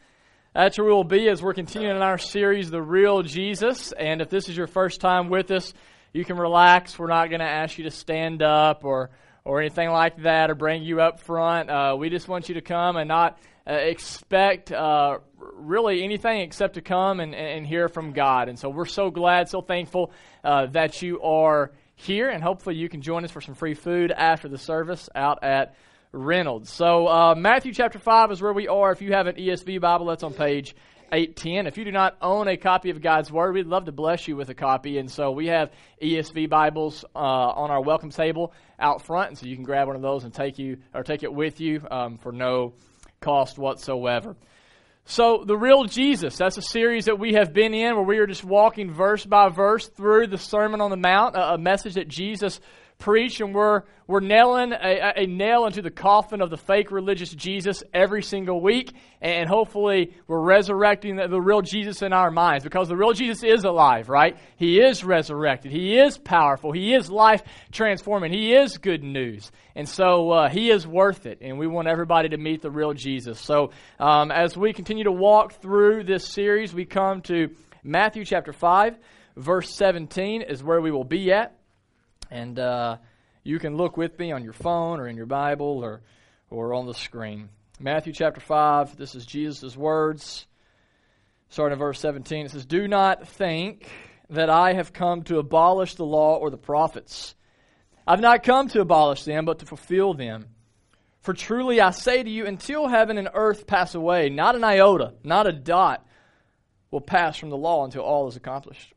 That's 0.53 0.79
where 0.79 0.87
we 0.89 0.93
will 0.93 1.05
be 1.05 1.29
as 1.29 1.41
we're 1.41 1.55
continuing 1.55 1.95
in 1.95 2.03
our 2.03 2.19
series, 2.19 2.73
The 2.73 2.83
Real 2.83 3.23
Jesus. 3.23 3.93
And 3.93 4.21
if 4.21 4.29
this 4.29 4.49
is 4.49 4.57
your 4.57 4.67
first 4.67 5.01
time 5.01 5.29
with 5.29 5.53
us, 5.53 5.73
you 6.13 6.25
can 6.25 6.39
relax. 6.39 6.99
We're 6.99 7.07
not 7.07 7.29
going 7.29 7.39
to 7.39 7.47
ask 7.47 7.79
you 7.79 7.85
to 7.85 7.93
stand 7.93 8.43
up 8.43 8.85
or, 8.85 9.11
or 9.45 9.61
anything 9.61 9.91
like 9.91 10.25
that 10.25 10.51
or 10.51 10.57
bring 10.57 10.83
you 10.83 11.01
up 11.01 11.21
front. 11.21 11.71
Uh, 11.71 11.95
we 11.97 12.11
just 12.11 12.27
want 12.27 12.49
you 12.49 12.57
to 12.57 12.63
come 12.63 12.97
and 12.97 13.07
not 13.07 13.39
uh, 13.69 13.73
expect 13.75 14.71
uh, 14.71 15.19
really 15.39 16.03
anything 16.03 16.41
except 16.41 16.75
to 16.75 16.81
come 16.81 17.21
and, 17.21 17.35
and 17.35 17.67
hear 17.67 17.89
from 17.89 18.13
God. 18.13 18.49
And 18.49 18.59
so 18.59 18.69
we're 18.69 18.87
so 18.87 19.11
glad, 19.11 19.49
so 19.49 19.61
thankful 19.61 20.13
uh, 20.45 20.67
that 20.67 21.03
you 21.03 21.21
are 21.23 21.73
here, 21.97 22.29
and 22.29 22.43
hopefully 22.43 22.77
you 22.77 22.89
can 22.89 23.01
join 23.01 23.25
us 23.25 23.31
for 23.31 23.41
some 23.41 23.55
free 23.55 23.75
food 23.75 24.13
after 24.13 24.49
the 24.49 24.59
service 24.59 25.09
out 25.15 25.43
at 25.43 25.75
Reynolds. 26.13 26.71
So 26.71 27.09
uh, 27.09 27.35
Matthew 27.35 27.73
chapter 27.73 27.99
5 27.99 28.31
is 28.31 28.43
where 28.43 28.53
we 28.53 28.69
are. 28.69 28.93
If 28.93 29.03
you 29.03 29.13
have 29.13 29.27
an 29.27 29.37
ESV 29.37 29.81
Bible, 29.81 30.07
that's 30.07 30.23
on 30.23 30.35
page 30.35 30.77
810. 31.13 31.67
If 31.67 31.79
you 31.79 31.85
do 31.85 31.93
not 31.93 32.17
own 32.21 32.49
a 32.49 32.57
copy 32.57 32.91
of 32.91 33.01
God's 33.01 33.31
Word, 33.31 33.55
we'd 33.55 33.67
love 33.67 33.87
to 33.87 33.93
bless 33.93 34.29
you 34.29 34.37
with 34.37 34.49
a 34.49 34.55
copy. 34.55 34.99
And 34.99 35.11
so 35.11 35.31
we 35.31 35.47
have 35.49 35.71
ESV 36.03 36.49
Bibles 36.49 37.05
uh, 37.15 37.19
on 37.19 37.71
our 37.71 37.81
welcome 37.81 38.11
table 38.11 38.53
out 38.79 39.03
front, 39.03 39.31
and 39.31 39.39
so 39.39 39.47
you 39.47 39.55
can 39.55 39.65
grab 39.65 39.87
one 39.87 39.97
of 39.97 40.03
those 40.03 40.25
and 40.25 40.33
take 40.33 40.59
you 40.59 40.79
or 40.95 41.03
take 41.03 41.23
it 41.23 41.33
with 41.33 41.61
you 41.61 41.83
um, 41.91 42.19
for 42.19 42.33
no 42.33 42.75
cost 43.21 43.59
whatsoever. 43.59 44.37
So, 45.09 45.45
the 45.47 45.57
real 45.57 45.85
Jesus, 45.85 46.37
that's 46.37 46.59
a 46.59 46.63
series 46.63 47.05
that 47.05 47.21
we 47.21 47.35
have 47.35 47.53
been 47.53 47.75
in 47.75 47.95
where 47.95 48.05
we 48.05 48.19
are 48.19 48.27
just 48.27 48.45
walking 48.45 48.93
verse 48.93 49.25
by 49.25 49.51
verse 49.51 49.87
through 49.87 50.27
the 50.27 50.39
Sermon 50.39 50.81
on 50.81 50.91
the 50.91 50.97
Mount, 50.97 51.37
a, 51.37 51.57
message 51.57 51.95
that 51.95 52.09
Jesus 52.09 52.61
preach, 52.99 53.41
and 53.41 53.55
we're, 53.55 53.83
we're 54.07 54.21
nailing 54.21 54.73
a, 54.73 55.13
a, 55.17 55.27
nail 55.27 55.67
into 55.67 55.83
the 55.83 55.91
coffin 55.91 56.41
of 56.41 56.51
the 56.51 56.57
fake 56.57 56.91
religious 56.91 57.31
Jesus 57.31 57.83
every 57.93 58.23
single 58.23 58.61
week. 58.61 58.95
And 59.21 59.49
hopefully, 59.49 60.15
we're 60.27 60.41
resurrecting 60.41 61.17
the, 61.17 61.29
the, 61.29 61.41
real 61.41 61.61
Jesus 61.61 62.03
in 62.03 62.13
our 62.13 62.31
minds 62.31 62.65
because 62.65 62.89
the 62.89 62.97
real 62.97 63.13
Jesus 63.13 63.43
is 63.43 63.65
alive, 63.65 64.09
right? 64.09 64.37
He 64.57 64.81
is 64.81 65.05
resurrected. 65.05 65.73
He 65.73 65.99
is 65.99 66.19
powerful. 66.19 66.73
He 66.73 66.95
is 66.95 67.11
life 67.11 67.43
transforming. 67.73 68.33
He 68.33 68.55
is 68.55 68.79
good 68.79 69.03
news. 69.03 69.51
And 69.75 69.89
so, 69.89 70.31
uh, 70.31 70.49
He 70.49 70.71
is 70.71 70.87
worth 70.87 71.27
it. 71.27 71.39
And 71.41 71.59
we 71.59 71.67
want 71.67 71.89
everybody 71.89 72.31
to 72.31 72.39
meet 72.39 72.63
the 72.63 72.71
real 72.71 72.95
Jesus. 72.95 73.41
So, 73.41 73.71
um, 73.99 74.31
as 74.31 74.57
we 74.57 74.73
continue 74.73 75.05
to 75.05 75.13
walk 75.13 75.55
through 75.61 76.05
this 76.05 76.27
series, 76.27 76.73
we 76.73 76.85
come 76.85 77.21
to 77.23 77.51
Matthew 77.83 78.25
chapter 78.25 78.53
5, 78.53 78.99
verse 79.37 79.75
17 79.77 80.43
is 80.43 80.63
where 80.65 80.81
we 80.81 80.91
will 80.91 81.05
be 81.05 81.33
at. 81.33 81.57
And 82.31 82.59
uh, 82.59 82.97
you 83.43 83.59
can 83.59 83.77
look 83.77 83.97
with 83.97 84.19
me 84.19 84.33
on 84.33 84.43
your 84.43 84.53
phone 84.53 85.01
or 85.01 85.09
in 85.09 85.17
your 85.17 85.27
Bible 85.27 85.81
or, 85.85 86.03
or 86.51 86.75
on 86.75 86.87
the 86.87 86.95
screen. 86.95 87.49
Matthew 87.79 88.13
chapter 88.13 88.41
5, 88.41 88.97
this 88.97 89.15
is 89.15 89.27
Jesus' 89.27 89.77
words. 89.77 90.47
Starting 91.49 91.75
in 91.75 91.79
verse 91.79 92.01
17, 92.01 92.47
it 92.47 92.51
says, 92.51 92.67
Do 92.67 92.89
not 92.89 93.29
think 93.29 93.89
that 94.31 94.51
I 94.51 94.73
have 94.73 94.93
come 94.93 95.23
to 95.25 95.39
abolish 95.39 95.95
the 95.95 96.05
law 96.05 96.37
or 96.37 96.51
the 96.51 96.57
prophets. 96.57 97.35
I've 98.07 98.21
not 98.21 98.43
come 98.43 98.69
to 98.69 98.81
abolish 98.81 99.25
them, 99.25 99.45
but 99.45 99.61
to 99.61 99.67
fulfill 99.67 100.15
them. 100.15 100.47
For 101.21 101.35
truly 101.35 101.81
I 101.81 101.91
say 101.91 102.23
to 102.23 102.31
you, 102.31 102.47
until 102.47 102.89
heaven 102.89 103.19
and 103.19 103.29
earth 103.35 103.67
pass 103.67 103.95
away, 103.95 104.29
not 104.29 104.55
an 104.55 104.65
iota, 104.65 105.15
not 105.23 105.47
a 105.47 105.53
dot 105.53 106.07
will 106.91 107.01
pass 107.01 107.37
from 107.37 107.51
the 107.51 107.57
law 107.57 107.85
until 107.85 108.03
all 108.03 108.29
is 108.29 108.37
accomplished. 108.37 108.95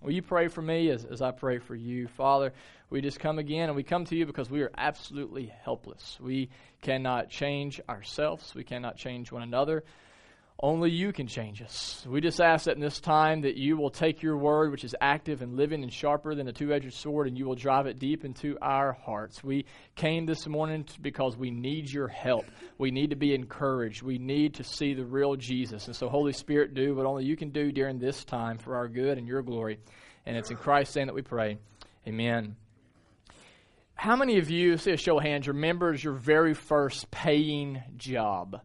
Will 0.00 0.12
you 0.12 0.22
pray 0.22 0.46
for 0.46 0.62
me 0.62 0.90
as, 0.90 1.04
as 1.04 1.20
I 1.20 1.32
pray 1.32 1.58
for 1.58 1.74
you? 1.74 2.06
Father, 2.06 2.52
we 2.88 3.00
just 3.00 3.18
come 3.18 3.38
again 3.40 3.68
and 3.68 3.74
we 3.74 3.82
come 3.82 4.04
to 4.04 4.16
you 4.16 4.26
because 4.26 4.48
we 4.48 4.62
are 4.62 4.70
absolutely 4.78 5.52
helpless. 5.64 6.18
We 6.20 6.50
cannot 6.82 7.30
change 7.30 7.80
ourselves, 7.88 8.54
we 8.54 8.62
cannot 8.62 8.96
change 8.96 9.32
one 9.32 9.42
another. 9.42 9.82
Only 10.60 10.90
you 10.90 11.12
can 11.12 11.28
change 11.28 11.62
us. 11.62 12.04
We 12.08 12.20
just 12.20 12.40
ask 12.40 12.64
that 12.64 12.74
in 12.74 12.80
this 12.80 12.98
time 12.98 13.42
that 13.42 13.56
you 13.56 13.76
will 13.76 13.90
take 13.90 14.22
your 14.22 14.36
word, 14.36 14.72
which 14.72 14.82
is 14.82 14.96
active 15.00 15.40
and 15.40 15.56
living 15.56 15.84
and 15.84 15.92
sharper 15.92 16.34
than 16.34 16.48
a 16.48 16.52
two 16.52 16.72
edged 16.72 16.94
sword, 16.94 17.28
and 17.28 17.38
you 17.38 17.46
will 17.46 17.54
drive 17.54 17.86
it 17.86 18.00
deep 18.00 18.24
into 18.24 18.58
our 18.60 18.92
hearts. 18.92 19.44
We 19.44 19.66
came 19.94 20.26
this 20.26 20.48
morning 20.48 20.84
because 21.00 21.36
we 21.36 21.52
need 21.52 21.88
your 21.88 22.08
help. 22.08 22.44
We 22.76 22.90
need 22.90 23.10
to 23.10 23.16
be 23.16 23.36
encouraged. 23.36 24.02
We 24.02 24.18
need 24.18 24.54
to 24.54 24.64
see 24.64 24.94
the 24.94 25.04
real 25.04 25.36
Jesus. 25.36 25.86
And 25.86 25.94
so, 25.94 26.08
Holy 26.08 26.32
Spirit, 26.32 26.74
do 26.74 26.96
what 26.96 27.06
only 27.06 27.24
you 27.24 27.36
can 27.36 27.50
do 27.50 27.70
during 27.70 28.00
this 28.00 28.24
time 28.24 28.58
for 28.58 28.74
our 28.74 28.88
good 28.88 29.16
and 29.16 29.28
your 29.28 29.42
glory. 29.42 29.78
And 30.26 30.36
it's 30.36 30.50
in 30.50 30.56
Christ's 30.56 30.96
name 30.96 31.06
that 31.06 31.14
we 31.14 31.22
pray. 31.22 31.58
Amen. 32.04 32.56
How 33.94 34.16
many 34.16 34.38
of 34.38 34.50
you, 34.50 34.76
say 34.76 34.92
a 34.92 34.96
show 34.96 35.18
of 35.18 35.24
hands, 35.24 35.46
remembers 35.46 36.02
your 36.02 36.14
very 36.14 36.54
first 36.54 37.12
paying 37.12 37.80
job? 37.96 38.60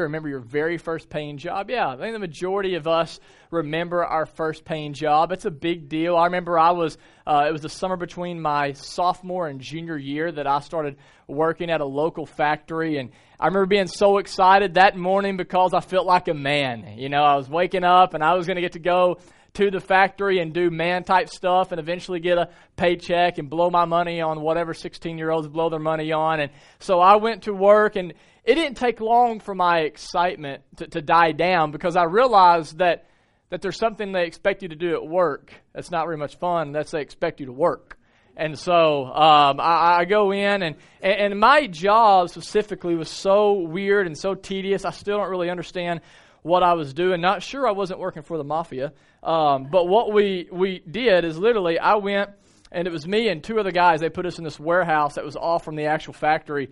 Remember 0.00 0.28
your 0.28 0.40
very 0.40 0.78
first 0.78 1.08
paying 1.08 1.38
job. 1.38 1.70
Yeah, 1.70 1.88
I 1.88 1.96
think 1.96 2.12
the 2.12 2.18
majority 2.18 2.74
of 2.74 2.86
us 2.86 3.20
remember 3.50 4.04
our 4.04 4.26
first 4.26 4.64
paying 4.64 4.92
job. 4.92 5.32
It's 5.32 5.44
a 5.44 5.50
big 5.50 5.88
deal. 5.88 6.16
I 6.16 6.24
remember 6.24 6.58
I 6.58 6.70
was, 6.70 6.98
uh, 7.26 7.44
it 7.48 7.52
was 7.52 7.62
the 7.62 7.68
summer 7.68 7.96
between 7.96 8.40
my 8.40 8.72
sophomore 8.72 9.48
and 9.48 9.60
junior 9.60 9.96
year 9.96 10.32
that 10.32 10.46
I 10.46 10.60
started 10.60 10.96
working 11.26 11.70
at 11.70 11.80
a 11.80 11.84
local 11.84 12.26
factory. 12.26 12.98
And 12.98 13.10
I 13.38 13.46
remember 13.46 13.66
being 13.66 13.86
so 13.86 14.18
excited 14.18 14.74
that 14.74 14.96
morning 14.96 15.36
because 15.36 15.74
I 15.74 15.80
felt 15.80 16.06
like 16.06 16.28
a 16.28 16.34
man. 16.34 16.98
You 16.98 17.08
know, 17.08 17.22
I 17.22 17.36
was 17.36 17.48
waking 17.48 17.84
up 17.84 18.14
and 18.14 18.22
I 18.24 18.34
was 18.34 18.46
going 18.46 18.56
to 18.56 18.62
get 18.62 18.72
to 18.72 18.78
go 18.78 19.18
to 19.54 19.70
the 19.70 19.80
factory 19.80 20.38
and 20.38 20.54
do 20.54 20.70
man 20.70 21.04
type 21.04 21.28
stuff 21.28 21.72
and 21.72 21.78
eventually 21.78 22.20
get 22.20 22.38
a 22.38 22.48
paycheck 22.76 23.38
and 23.38 23.50
blow 23.50 23.68
my 23.68 23.84
money 23.84 24.20
on 24.20 24.40
whatever 24.40 24.72
16 24.72 25.18
year 25.18 25.30
olds 25.30 25.46
blow 25.46 25.68
their 25.68 25.78
money 25.78 26.10
on. 26.12 26.40
And 26.40 26.50
so 26.78 27.00
I 27.00 27.16
went 27.16 27.42
to 27.42 27.52
work 27.52 27.96
and 27.96 28.14
it 28.44 28.54
didn't 28.54 28.76
take 28.76 29.00
long 29.00 29.40
for 29.40 29.54
my 29.54 29.80
excitement 29.80 30.62
to, 30.76 30.86
to 30.88 31.02
die 31.02 31.32
down 31.32 31.70
because 31.70 31.96
I 31.96 32.04
realized 32.04 32.78
that, 32.78 33.06
that 33.50 33.62
there's 33.62 33.78
something 33.78 34.12
they 34.12 34.26
expect 34.26 34.62
you 34.62 34.68
to 34.68 34.76
do 34.76 34.94
at 34.94 35.06
work 35.06 35.52
that's 35.72 35.90
not 35.90 36.06
very 36.06 36.16
much 36.16 36.36
fun. 36.36 36.72
That's 36.72 36.90
they 36.90 37.00
expect 37.00 37.40
you 37.40 37.46
to 37.46 37.52
work. 37.52 37.98
And 38.36 38.58
so 38.58 39.04
um, 39.04 39.60
I, 39.60 39.98
I, 40.00 40.04
go 40.06 40.32
in, 40.32 40.62
and, 40.62 40.76
and 41.02 41.38
my 41.38 41.66
job 41.66 42.30
specifically 42.30 42.94
was 42.96 43.10
so 43.10 43.52
weird 43.52 44.06
and 44.06 44.16
so 44.16 44.34
tedious. 44.34 44.86
I 44.86 44.90
still 44.90 45.18
don't 45.18 45.28
really 45.28 45.50
understand 45.50 46.00
what 46.40 46.62
I 46.62 46.72
was 46.72 46.94
doing. 46.94 47.20
Not 47.20 47.42
sure 47.42 47.68
I 47.68 47.72
wasn't 47.72 48.00
working 48.00 48.22
for 48.22 48.38
the 48.38 48.44
mafia, 48.44 48.92
um, 49.22 49.68
but 49.70 49.86
what 49.86 50.12
we 50.12 50.48
we 50.50 50.80
did 50.80 51.24
is 51.24 51.38
literally 51.38 51.78
I 51.78 51.96
went 51.96 52.30
and 52.72 52.88
it 52.88 52.90
was 52.90 53.06
me 53.06 53.28
and 53.28 53.44
two 53.44 53.60
other 53.60 53.70
guys. 53.70 54.00
They 54.00 54.08
put 54.08 54.26
us 54.26 54.38
in 54.38 54.44
this 54.44 54.58
warehouse 54.58 55.14
that 55.14 55.24
was 55.24 55.36
off 55.36 55.64
from 55.64 55.76
the 55.76 55.84
actual 55.84 56.14
factory. 56.14 56.70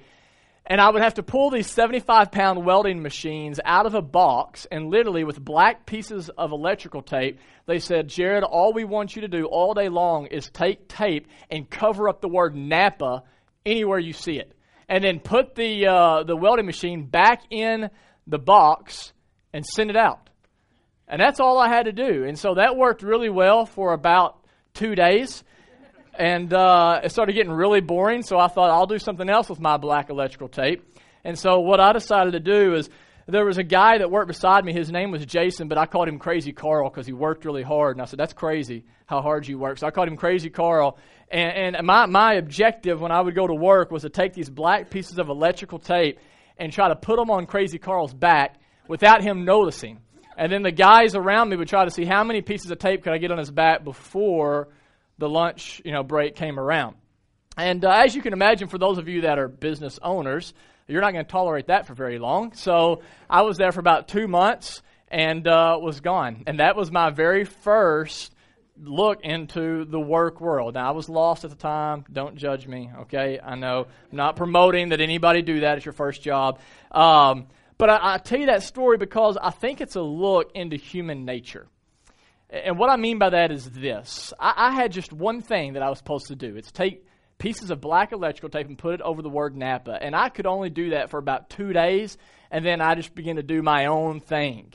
And 0.66 0.80
I 0.80 0.90
would 0.90 1.02
have 1.02 1.14
to 1.14 1.22
pull 1.22 1.50
these 1.50 1.66
75 1.68 2.30
pound 2.30 2.64
welding 2.64 3.02
machines 3.02 3.58
out 3.64 3.86
of 3.86 3.94
a 3.94 4.02
box, 4.02 4.66
and 4.70 4.90
literally 4.90 5.24
with 5.24 5.44
black 5.44 5.86
pieces 5.86 6.28
of 6.28 6.52
electrical 6.52 7.02
tape, 7.02 7.40
they 7.66 7.78
said, 7.78 8.08
Jared, 8.08 8.44
all 8.44 8.72
we 8.72 8.84
want 8.84 9.16
you 9.16 9.22
to 9.22 9.28
do 9.28 9.46
all 9.46 9.74
day 9.74 9.88
long 9.88 10.26
is 10.26 10.48
take 10.50 10.88
tape 10.88 11.26
and 11.50 11.68
cover 11.68 12.08
up 12.08 12.20
the 12.20 12.28
word 12.28 12.54
Napa 12.54 13.24
anywhere 13.64 13.98
you 13.98 14.12
see 14.12 14.38
it. 14.38 14.52
And 14.88 15.02
then 15.04 15.20
put 15.20 15.54
the, 15.54 15.86
uh, 15.86 16.22
the 16.24 16.36
welding 16.36 16.66
machine 16.66 17.06
back 17.06 17.42
in 17.50 17.90
the 18.26 18.38
box 18.38 19.12
and 19.52 19.64
send 19.64 19.90
it 19.90 19.96
out. 19.96 20.30
And 21.06 21.20
that's 21.20 21.40
all 21.40 21.58
I 21.58 21.68
had 21.68 21.86
to 21.86 21.92
do. 21.92 22.24
And 22.24 22.38
so 22.38 22.54
that 22.54 22.76
worked 22.76 23.02
really 23.02 23.28
well 23.28 23.66
for 23.66 23.92
about 23.92 24.36
two 24.74 24.94
days. 24.94 25.42
And 26.14 26.52
uh, 26.52 27.00
it 27.04 27.12
started 27.12 27.34
getting 27.34 27.52
really 27.52 27.80
boring, 27.80 28.22
so 28.22 28.38
I 28.38 28.48
thought 28.48 28.70
I'll 28.70 28.86
do 28.86 28.98
something 28.98 29.28
else 29.28 29.48
with 29.48 29.60
my 29.60 29.76
black 29.76 30.10
electrical 30.10 30.48
tape. 30.48 30.84
And 31.24 31.38
so 31.38 31.60
what 31.60 31.80
I 31.80 31.92
decided 31.92 32.32
to 32.32 32.40
do 32.40 32.74
is 32.74 32.90
there 33.26 33.44
was 33.44 33.58
a 33.58 33.62
guy 33.62 33.98
that 33.98 34.10
worked 34.10 34.28
beside 34.28 34.64
me. 34.64 34.72
His 34.72 34.90
name 34.90 35.10
was 35.10 35.24
Jason, 35.24 35.68
but 35.68 35.78
I 35.78 35.86
called 35.86 36.08
him 36.08 36.18
Crazy 36.18 36.52
Carl 36.52 36.90
because 36.90 37.06
he 37.06 37.12
worked 37.12 37.44
really 37.44 37.62
hard. 37.62 37.96
And 37.96 38.02
I 38.02 38.06
said, 38.06 38.18
That's 38.18 38.32
crazy 38.32 38.84
how 39.06 39.22
hard 39.22 39.46
you 39.46 39.58
work. 39.58 39.78
So 39.78 39.86
I 39.86 39.90
called 39.90 40.08
him 40.08 40.16
Crazy 40.16 40.50
Carl. 40.50 40.98
And, 41.30 41.76
and 41.76 41.86
my, 41.86 42.06
my 42.06 42.34
objective 42.34 43.00
when 43.00 43.12
I 43.12 43.20
would 43.20 43.34
go 43.34 43.46
to 43.46 43.54
work 43.54 43.90
was 43.90 44.02
to 44.02 44.08
take 44.08 44.32
these 44.32 44.50
black 44.50 44.90
pieces 44.90 45.18
of 45.18 45.28
electrical 45.28 45.78
tape 45.78 46.18
and 46.58 46.72
try 46.72 46.88
to 46.88 46.96
put 46.96 47.16
them 47.16 47.30
on 47.30 47.46
Crazy 47.46 47.78
Carl's 47.78 48.12
back 48.12 48.56
without 48.88 49.22
him 49.22 49.44
noticing. 49.44 50.00
And 50.36 50.50
then 50.50 50.62
the 50.62 50.72
guys 50.72 51.14
around 51.14 51.50
me 51.50 51.56
would 51.56 51.68
try 51.68 51.84
to 51.84 51.90
see 51.90 52.04
how 52.04 52.24
many 52.24 52.40
pieces 52.40 52.70
of 52.70 52.78
tape 52.78 53.04
could 53.04 53.12
I 53.12 53.18
get 53.18 53.30
on 53.30 53.38
his 53.38 53.50
back 53.50 53.84
before 53.84 54.68
the 55.20 55.28
lunch 55.28 55.80
you 55.84 55.92
know 55.92 56.02
break 56.02 56.34
came 56.34 56.58
around. 56.58 56.96
And 57.56 57.84
uh, 57.84 57.90
as 57.90 58.14
you 58.14 58.22
can 58.22 58.32
imagine, 58.32 58.68
for 58.68 58.78
those 58.78 58.98
of 58.98 59.08
you 59.08 59.22
that 59.22 59.38
are 59.38 59.46
business 59.48 59.98
owners, 60.02 60.54
you're 60.88 61.00
not 61.00 61.12
going 61.12 61.24
to 61.24 61.30
tolerate 61.30 61.66
that 61.66 61.86
for 61.86 61.94
very 61.94 62.18
long. 62.18 62.54
So 62.54 63.02
I 63.28 63.42
was 63.42 63.58
there 63.58 63.70
for 63.70 63.80
about 63.80 64.08
two 64.08 64.26
months 64.26 64.82
and 65.08 65.46
uh, 65.46 65.78
was 65.80 66.00
gone. 66.00 66.44
And 66.46 66.60
that 66.60 66.74
was 66.74 66.90
my 66.90 67.10
very 67.10 67.44
first 67.44 68.34
look 68.82 69.20
into 69.22 69.84
the 69.84 70.00
work 70.00 70.40
world. 70.40 70.74
Now, 70.74 70.88
I 70.88 70.92
was 70.92 71.08
lost 71.08 71.44
at 71.44 71.50
the 71.50 71.56
time. 71.56 72.04
Don't 72.10 72.36
judge 72.36 72.66
me, 72.66 72.90
okay? 73.00 73.38
I 73.42 73.56
know 73.56 73.86
I'm 74.10 74.16
not 74.16 74.36
promoting 74.36 74.90
that 74.90 75.00
anybody 75.00 75.42
do 75.42 75.60
that 75.60 75.78
at 75.78 75.84
your 75.84 75.92
first 75.92 76.22
job. 76.22 76.60
Um, 76.90 77.48
but 77.76 77.90
I, 77.90 78.14
I 78.14 78.18
tell 78.18 78.38
you 78.38 78.46
that 78.46 78.62
story 78.62 78.96
because 78.96 79.36
I 79.36 79.50
think 79.50 79.80
it's 79.80 79.96
a 79.96 80.02
look 80.02 80.52
into 80.54 80.76
human 80.76 81.24
nature. 81.24 81.66
And 82.50 82.78
what 82.78 82.90
I 82.90 82.96
mean 82.96 83.18
by 83.18 83.30
that 83.30 83.52
is 83.52 83.70
this 83.70 84.32
I, 84.38 84.54
I 84.56 84.70
had 84.72 84.92
just 84.92 85.12
one 85.12 85.40
thing 85.40 85.74
that 85.74 85.82
I 85.82 85.88
was 85.88 85.98
supposed 85.98 86.26
to 86.26 86.36
do 86.36 86.56
it's 86.56 86.72
take 86.72 87.06
pieces 87.38 87.70
of 87.70 87.80
black 87.80 88.12
electrical 88.12 88.50
tape 88.50 88.68
and 88.68 88.76
put 88.76 88.94
it 88.94 89.00
over 89.00 89.22
the 89.22 89.28
word 89.28 89.56
Napa. 89.56 89.98
And 90.00 90.14
I 90.14 90.28
could 90.28 90.46
only 90.46 90.70
do 90.70 90.90
that 90.90 91.10
for 91.10 91.18
about 91.18 91.48
two 91.48 91.72
days, 91.72 92.18
and 92.50 92.64
then 92.64 92.80
I 92.80 92.94
just 92.94 93.14
began 93.14 93.36
to 93.36 93.42
do 93.42 93.62
my 93.62 93.86
own 93.86 94.20
thing. 94.20 94.72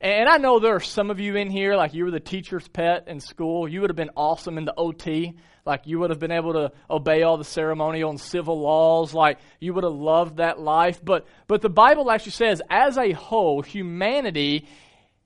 And 0.00 0.28
I 0.28 0.36
know 0.36 0.58
there 0.58 0.74
are 0.74 0.80
some 0.80 1.10
of 1.10 1.20
you 1.20 1.36
in 1.36 1.50
here, 1.50 1.74
like 1.74 1.94
you 1.94 2.04
were 2.04 2.10
the 2.10 2.20
teacher's 2.20 2.68
pet 2.68 3.08
in 3.08 3.20
school. 3.20 3.66
You 3.66 3.80
would 3.80 3.90
have 3.90 3.96
been 3.96 4.10
awesome 4.14 4.58
in 4.58 4.66
the 4.66 4.74
OT. 4.76 5.34
Like 5.64 5.86
you 5.86 5.98
would 5.98 6.10
have 6.10 6.18
been 6.18 6.32
able 6.32 6.52
to 6.52 6.72
obey 6.90 7.22
all 7.22 7.38
the 7.38 7.44
ceremonial 7.44 8.10
and 8.10 8.20
civil 8.20 8.60
laws. 8.60 9.14
Like 9.14 9.38
you 9.58 9.72
would 9.72 9.84
have 9.84 9.94
loved 9.94 10.36
that 10.36 10.60
life. 10.60 11.00
But, 11.02 11.26
but 11.48 11.62
the 11.62 11.70
Bible 11.70 12.10
actually 12.10 12.32
says, 12.32 12.60
as 12.68 12.98
a 12.98 13.12
whole, 13.12 13.62
humanity, 13.62 14.68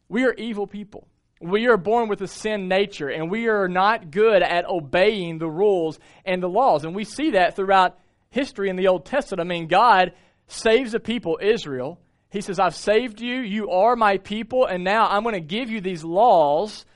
we 0.08 0.24
are 0.24 0.34
evil 0.34 0.68
people. 0.68 1.08
We 1.40 1.68
are 1.68 1.76
born 1.76 2.08
with 2.08 2.20
a 2.20 2.26
sin 2.26 2.68
nature, 2.68 3.08
and 3.08 3.30
we 3.30 3.48
are 3.48 3.66
not 3.66 4.10
good 4.10 4.42
at 4.42 4.68
obeying 4.68 5.38
the 5.38 5.48
rules 5.48 5.98
and 6.24 6.42
the 6.42 6.48
laws. 6.48 6.84
And 6.84 6.94
we 6.94 7.04
see 7.04 7.32
that 7.32 7.56
throughout 7.56 7.98
history 8.30 8.68
in 8.68 8.76
the 8.76 8.88
Old 8.88 9.06
Testament. 9.06 9.46
I 9.46 9.48
mean, 9.48 9.66
God 9.66 10.12
saves 10.46 10.94
a 10.94 11.00
people, 11.00 11.38
Israel 11.40 11.98
he 12.30 12.40
says, 12.40 12.60
I've 12.60 12.76
saved 12.76 13.20
you. 13.20 13.40
You 13.40 13.70
are 13.70 13.96
my 13.96 14.18
people. 14.18 14.64
And 14.64 14.84
now 14.84 15.08
I'm 15.08 15.24
going 15.24 15.34
to 15.34 15.40
give 15.40 15.68
you 15.68 15.80
these 15.80 16.04
laws, 16.04 16.86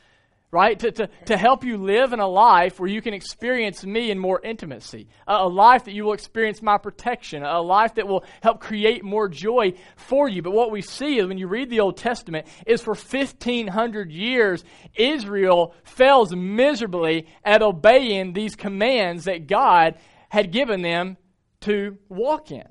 right, 0.55 0.79
to, 0.79 0.93
to, 0.93 1.09
to 1.27 1.37
help 1.37 1.65
you 1.65 1.77
live 1.77 2.13
in 2.13 2.21
a 2.21 2.29
life 2.29 2.79
where 2.79 2.89
you 2.89 3.03
can 3.03 3.13
experience 3.13 3.85
me 3.85 4.13
in 4.13 4.19
more 4.19 4.41
intimacy. 4.41 5.09
A, 5.27 5.35
a 5.35 5.49
life 5.49 5.85
that 5.85 5.93
you 5.93 6.05
will 6.05 6.13
experience 6.13 6.63
my 6.63 6.79
protection. 6.79 7.43
A 7.43 7.61
life 7.61 7.97
that 7.97 8.07
will 8.07 8.25
help 8.41 8.61
create 8.61 9.05
more 9.05 9.29
joy 9.29 9.75
for 9.97 10.29
you. 10.29 10.41
But 10.43 10.53
what 10.53 10.71
we 10.71 10.81
see 10.81 11.19
is 11.19 11.27
when 11.27 11.39
you 11.39 11.49
read 11.49 11.71
the 11.71 11.81
Old 11.81 11.97
Testament 11.97 12.47
is 12.67 12.81
for 12.81 12.95
1,500 12.95 14.13
years, 14.13 14.65
Israel 14.95 15.75
fails 15.83 16.35
miserably 16.35 17.27
at 17.45 17.61
obeying 17.61 18.33
these 18.33 18.55
commands 18.55 19.25
that 19.25 19.49
God 19.49 19.97
had 20.29 20.53
given 20.53 20.83
them 20.83 21.17
to 21.63 21.99
walk 22.09 22.53
in. 22.53 22.69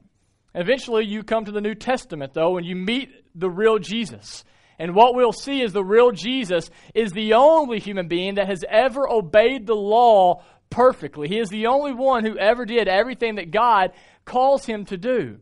Eventually, 0.55 1.05
you 1.05 1.23
come 1.23 1.45
to 1.45 1.51
the 1.51 1.61
New 1.61 1.75
Testament, 1.75 2.33
though, 2.33 2.57
and 2.57 2.65
you 2.65 2.75
meet 2.75 3.09
the 3.35 3.49
real 3.49 3.79
Jesus. 3.79 4.45
And 4.79 4.95
what 4.95 5.15
we'll 5.15 5.31
see 5.33 5.61
is 5.61 5.71
the 5.71 5.83
real 5.83 6.11
Jesus 6.11 6.69
is 6.93 7.11
the 7.11 7.33
only 7.33 7.79
human 7.79 8.07
being 8.07 8.35
that 8.35 8.47
has 8.47 8.63
ever 8.67 9.09
obeyed 9.09 9.67
the 9.67 9.75
law 9.75 10.43
perfectly. 10.69 11.27
He 11.27 11.39
is 11.39 11.49
the 11.49 11.67
only 11.67 11.93
one 11.93 12.25
who 12.25 12.37
ever 12.37 12.65
did 12.65 12.87
everything 12.87 13.35
that 13.35 13.51
God 13.51 13.91
calls 14.25 14.65
him 14.65 14.85
to 14.85 14.97
do. 14.97 15.39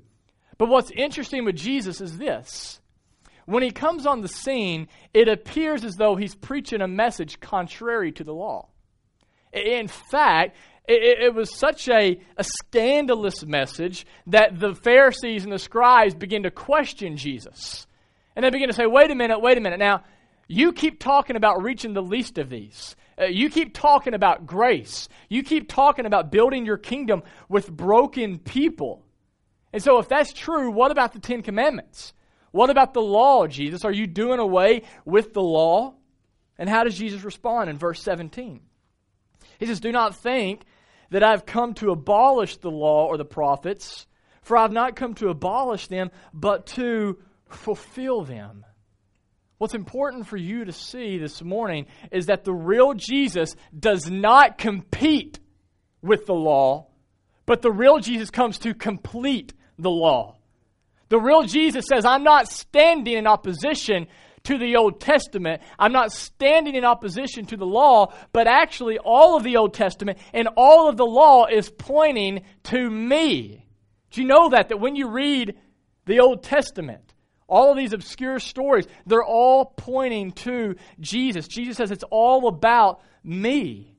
But 0.57 0.69
what's 0.69 0.91
interesting 0.91 1.45
with 1.45 1.55
Jesus 1.55 2.01
is 2.01 2.17
this. 2.17 2.79
When 3.45 3.63
he 3.63 3.71
comes 3.71 4.05
on 4.05 4.21
the 4.21 4.27
scene, 4.27 4.87
it 5.13 5.27
appears 5.27 5.83
as 5.83 5.95
though 5.95 6.15
he's 6.15 6.35
preaching 6.35 6.81
a 6.81 6.87
message 6.87 7.39
contrary 7.39 8.11
to 8.13 8.23
the 8.23 8.33
law. 8.33 8.67
In 9.53 9.87
fact, 9.87 10.55
it, 10.87 11.23
it, 11.23 11.35
was 11.35 11.57
such 11.57 11.89
a, 11.89 12.19
a 12.37 12.43
scandalous 12.43 13.45
message 13.45 14.05
that 14.27 14.59
the 14.59 14.73
Pharisees 14.73 15.43
and 15.43 15.51
the 15.51 15.59
scribes 15.59 16.13
begin 16.13 16.43
to 16.43 16.51
question 16.51 17.17
Jesus. 17.17 17.87
And 18.35 18.45
they 18.45 18.49
begin 18.49 18.69
to 18.69 18.73
say, 18.73 18.85
wait 18.85 19.11
a 19.11 19.15
minute, 19.15 19.39
wait 19.39 19.57
a 19.57 19.61
minute. 19.61 19.79
Now, 19.79 20.03
you 20.47 20.73
keep 20.73 20.99
talking 20.99 21.35
about 21.35 21.63
reaching 21.63 21.93
the 21.93 22.01
least 22.01 22.37
of 22.37 22.49
these. 22.49 22.95
Uh, 23.19 23.25
you 23.25 23.49
keep 23.49 23.73
talking 23.73 24.13
about 24.13 24.45
grace. 24.45 25.07
You 25.29 25.43
keep 25.43 25.69
talking 25.69 26.05
about 26.05 26.31
building 26.31 26.65
your 26.65 26.77
kingdom 26.77 27.23
with 27.47 27.71
broken 27.71 28.39
people. 28.39 29.05
And 29.73 29.81
so, 29.81 29.99
if 29.99 30.09
that's 30.09 30.33
true, 30.33 30.71
what 30.71 30.91
about 30.91 31.13
the 31.13 31.19
Ten 31.19 31.41
Commandments? 31.41 32.13
What 32.51 32.69
about 32.69 32.93
the 32.93 33.01
law, 33.01 33.47
Jesus? 33.47 33.85
Are 33.85 33.91
you 33.91 34.07
doing 34.07 34.39
away 34.39 34.83
with 35.05 35.33
the 35.33 35.41
law? 35.41 35.93
And 36.57 36.69
how 36.69 36.83
does 36.83 36.97
Jesus 36.97 37.23
respond 37.23 37.69
in 37.69 37.77
verse 37.77 38.01
17? 38.01 38.59
He 39.59 39.65
says, 39.65 39.79
Do 39.79 39.91
not 39.91 40.15
think 40.15 40.63
that 41.11 41.23
I've 41.23 41.45
come 41.45 41.73
to 41.75 41.91
abolish 41.91 42.57
the 42.57 42.71
law 42.71 43.07
or 43.07 43.17
the 43.17 43.25
prophets, 43.25 44.05
for 44.41 44.57
I've 44.57 44.71
not 44.71 44.95
come 44.95 45.13
to 45.15 45.29
abolish 45.29 45.87
them, 45.87 46.11
but 46.33 46.67
to 46.67 47.19
fulfill 47.53 48.23
them. 48.23 48.65
What's 49.57 49.75
important 49.75 50.25
for 50.25 50.37
you 50.37 50.65
to 50.65 50.71
see 50.71 51.17
this 51.19 51.43
morning 51.43 51.85
is 52.11 52.25
that 52.25 52.43
the 52.43 52.53
real 52.53 52.93
Jesus 52.93 53.55
does 53.77 54.09
not 54.09 54.57
compete 54.57 55.39
with 56.01 56.25
the 56.25 56.33
law, 56.33 56.87
but 57.45 57.61
the 57.61 57.71
real 57.71 57.99
Jesus 57.99 58.31
comes 58.31 58.57
to 58.59 58.73
complete 58.73 59.53
the 59.77 59.91
law. 59.91 60.37
The 61.09 61.19
real 61.19 61.43
Jesus 61.43 61.85
says, 61.87 62.05
I'm 62.05 62.23
not 62.23 62.47
standing 62.47 63.15
in 63.15 63.27
opposition 63.27 64.07
to 64.45 64.57
the 64.57 64.77
Old 64.77 64.99
Testament. 64.99 65.61
I'm 65.77 65.91
not 65.91 66.11
standing 66.11 66.75
in 66.75 66.85
opposition 66.85 67.45
to 67.47 67.57
the 67.57 67.65
law, 67.65 68.13
but 68.33 68.47
actually, 68.47 68.97
all 68.97 69.37
of 69.37 69.43
the 69.43 69.57
Old 69.57 69.73
Testament 69.73 70.17
and 70.33 70.47
all 70.57 70.89
of 70.89 70.97
the 70.97 71.05
law 71.05 71.45
is 71.45 71.69
pointing 71.69 72.43
to 72.63 72.89
me. 72.89 73.65
Do 74.11 74.21
you 74.21 74.27
know 74.27 74.49
that? 74.49 74.69
That 74.69 74.79
when 74.79 74.95
you 74.95 75.09
read 75.09 75.55
the 76.05 76.19
Old 76.19 76.43
Testament, 76.43 77.13
all 77.51 77.71
of 77.71 77.77
these 77.77 77.91
obscure 77.91 78.39
stories, 78.39 78.87
they're 79.05 79.23
all 79.23 79.65
pointing 79.65 80.31
to 80.31 80.75
Jesus. 81.01 81.49
Jesus 81.49 81.75
says 81.75 81.91
it's 81.91 82.05
all 82.09 82.47
about 82.47 83.01
me. 83.23 83.93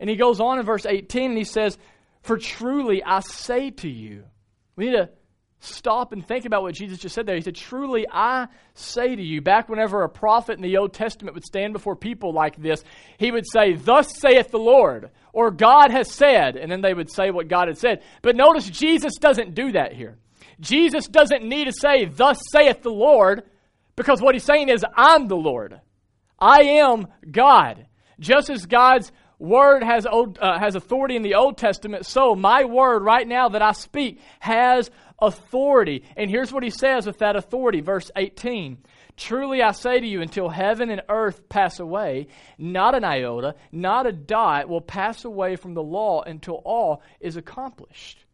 And 0.00 0.08
he 0.08 0.16
goes 0.16 0.40
on 0.40 0.58
in 0.58 0.64
verse 0.64 0.86
18 0.86 1.30
and 1.30 1.38
he 1.38 1.44
says, 1.44 1.76
For 2.22 2.38
truly 2.38 3.04
I 3.04 3.20
say 3.20 3.70
to 3.70 3.88
you, 3.88 4.24
we 4.76 4.86
need 4.86 4.96
to 4.96 5.10
stop 5.60 6.12
and 6.12 6.26
think 6.26 6.46
about 6.46 6.62
what 6.62 6.74
Jesus 6.74 6.98
just 6.98 7.14
said 7.14 7.26
there. 7.26 7.34
He 7.36 7.42
said, 7.42 7.54
Truly, 7.54 8.06
I 8.10 8.48
say 8.72 9.14
to 9.14 9.22
you, 9.22 9.42
back 9.42 9.68
whenever 9.68 10.02
a 10.02 10.08
prophet 10.08 10.56
in 10.56 10.62
the 10.62 10.78
Old 10.78 10.94
Testament 10.94 11.34
would 11.34 11.44
stand 11.44 11.74
before 11.74 11.96
people 11.96 12.32
like 12.32 12.56
this, 12.56 12.82
he 13.18 13.30
would 13.30 13.44
say, 13.46 13.74
Thus 13.74 14.18
saith 14.18 14.50
the 14.50 14.58
Lord, 14.58 15.10
or 15.34 15.50
God 15.50 15.90
has 15.90 16.10
said, 16.10 16.56
and 16.56 16.72
then 16.72 16.80
they 16.80 16.94
would 16.94 17.10
say 17.10 17.30
what 17.30 17.48
God 17.48 17.68
had 17.68 17.76
said. 17.76 18.02
But 18.22 18.36
notice 18.36 18.70
Jesus 18.70 19.16
doesn't 19.20 19.54
do 19.54 19.72
that 19.72 19.92
here. 19.92 20.16
Jesus 20.60 21.06
doesn't 21.08 21.44
need 21.44 21.64
to 21.64 21.72
say, 21.72 22.04
Thus 22.06 22.38
saith 22.50 22.82
the 22.82 22.90
Lord, 22.90 23.42
because 23.94 24.20
what 24.20 24.34
he's 24.34 24.44
saying 24.44 24.68
is, 24.68 24.84
I'm 24.96 25.28
the 25.28 25.36
Lord. 25.36 25.80
I 26.38 26.62
am 26.62 27.06
God. 27.30 27.86
Just 28.18 28.50
as 28.50 28.66
God's 28.66 29.12
word 29.38 29.82
has, 29.82 30.06
old, 30.06 30.38
uh, 30.38 30.58
has 30.58 30.74
authority 30.74 31.16
in 31.16 31.22
the 31.22 31.34
Old 31.34 31.58
Testament, 31.58 32.06
so 32.06 32.34
my 32.34 32.64
word 32.64 33.02
right 33.02 33.26
now 33.26 33.50
that 33.50 33.62
I 33.62 33.72
speak 33.72 34.20
has 34.38 34.90
authority. 35.20 36.04
And 36.16 36.30
here's 36.30 36.52
what 36.52 36.62
he 36.62 36.70
says 36.70 37.06
with 37.06 37.18
that 37.18 37.36
authority, 37.36 37.80
verse 37.80 38.10
18. 38.16 38.78
Truly 39.16 39.62
I 39.62 39.72
say 39.72 39.98
to 39.98 40.06
you, 40.06 40.20
until 40.20 40.48
heaven 40.50 40.90
and 40.90 41.02
earth 41.08 41.48
pass 41.48 41.80
away, 41.80 42.28
not 42.58 42.94
an 42.94 43.04
iota, 43.04 43.54
not 43.72 44.06
a 44.06 44.12
dot 44.12 44.68
will 44.68 44.82
pass 44.82 45.24
away 45.24 45.56
from 45.56 45.72
the 45.72 45.82
law 45.82 46.22
until 46.22 46.56
all 46.64 47.02
is 47.20 47.36
accomplished. 47.36 48.25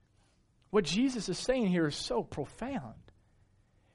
What 0.72 0.84
Jesus 0.84 1.28
is 1.28 1.38
saying 1.38 1.66
here 1.66 1.86
is 1.86 1.94
so 1.94 2.22
profound. 2.22 2.94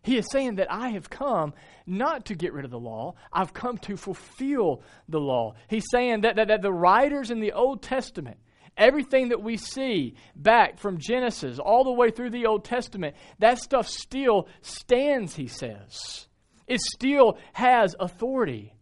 He 0.04 0.16
is 0.16 0.28
saying 0.32 0.58
that 0.58 0.72
I 0.72 0.90
have 0.90 1.10
come 1.10 1.56
not 1.88 2.26
to 2.26 2.36
get 2.36 2.54
rid 2.54 2.66
of 2.66 2.72
the 2.72 2.80
law, 2.80 3.16
I've 3.34 3.52
come 3.52 3.80
to 3.80 3.98
fulfill 3.98 4.84
the 5.10 5.20
law. 5.20 5.56
He's 5.70 5.88
saying 5.92 6.22
that, 6.22 6.36
that, 6.36 6.50
that 6.50 6.62
the 6.62 6.72
writers 6.72 7.32
in 7.32 7.40
the 7.40 7.54
Old 7.54 7.82
Testament, 7.82 8.38
everything 8.78 9.30
that 9.30 9.42
we 9.42 9.58
see 9.58 10.14
back 10.36 10.78
from 10.78 11.00
Genesis 11.00 11.58
all 11.58 11.84
the 11.84 11.92
way 11.92 12.12
through 12.12 12.30
the 12.30 12.46
Old 12.46 12.64
Testament, 12.64 13.16
that 13.40 13.58
stuff 13.58 13.88
still 13.88 14.48
stands, 14.62 15.36
he 15.36 15.48
says. 15.48 16.28
It 16.68 16.80
still 16.80 17.40
has 17.54 17.96
authority. 18.00 18.77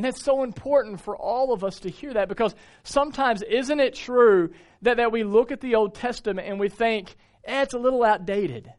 And 0.00 0.06
that's 0.06 0.24
so 0.24 0.44
important 0.44 0.98
for 0.98 1.14
all 1.14 1.52
of 1.52 1.62
us 1.62 1.80
to 1.80 1.90
hear 1.90 2.14
that 2.14 2.26
because 2.26 2.54
sometimes, 2.84 3.42
isn't 3.42 3.80
it 3.80 3.94
true 3.94 4.48
that, 4.80 4.96
that 4.96 5.12
we 5.12 5.24
look 5.24 5.52
at 5.52 5.60
the 5.60 5.74
Old 5.74 5.94
Testament 5.94 6.48
and 6.48 6.58
we 6.58 6.70
think, 6.70 7.14
eh, 7.44 7.60
it's 7.60 7.74
a 7.74 7.78
little 7.78 8.02
outdated? 8.02 8.72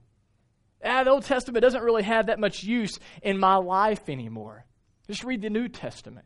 Ah, 0.84 1.04
the 1.04 1.12
Old 1.12 1.26
Testament 1.26 1.62
doesn't 1.62 1.84
really 1.84 2.02
have 2.02 2.26
that 2.26 2.40
much 2.40 2.64
use 2.64 2.98
in 3.22 3.38
my 3.38 3.58
life 3.58 4.10
anymore. 4.10 4.66
Just 5.08 5.24
read 5.24 5.44
the 5.44 5.52
New 5.52 5.68
Testament. 5.68 6.26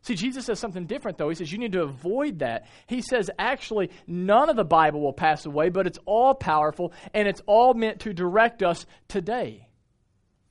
See, 0.00 0.14
Jesus 0.14 0.46
says 0.46 0.58
something 0.58 0.86
different, 0.86 1.18
though. 1.18 1.28
He 1.28 1.34
says 1.34 1.52
you 1.52 1.58
need 1.58 1.72
to 1.72 1.82
avoid 1.82 2.38
that. 2.38 2.66
He 2.86 3.02
says 3.02 3.30
actually 3.38 3.90
none 4.06 4.48
of 4.48 4.56
the 4.56 4.64
Bible 4.64 5.02
will 5.02 5.12
pass 5.12 5.44
away, 5.44 5.68
but 5.68 5.86
it's 5.86 5.98
all 6.06 6.32
powerful 6.32 6.94
and 7.12 7.28
it's 7.28 7.42
all 7.44 7.74
meant 7.74 8.00
to 8.00 8.14
direct 8.14 8.62
us 8.62 8.86
today. 9.06 9.67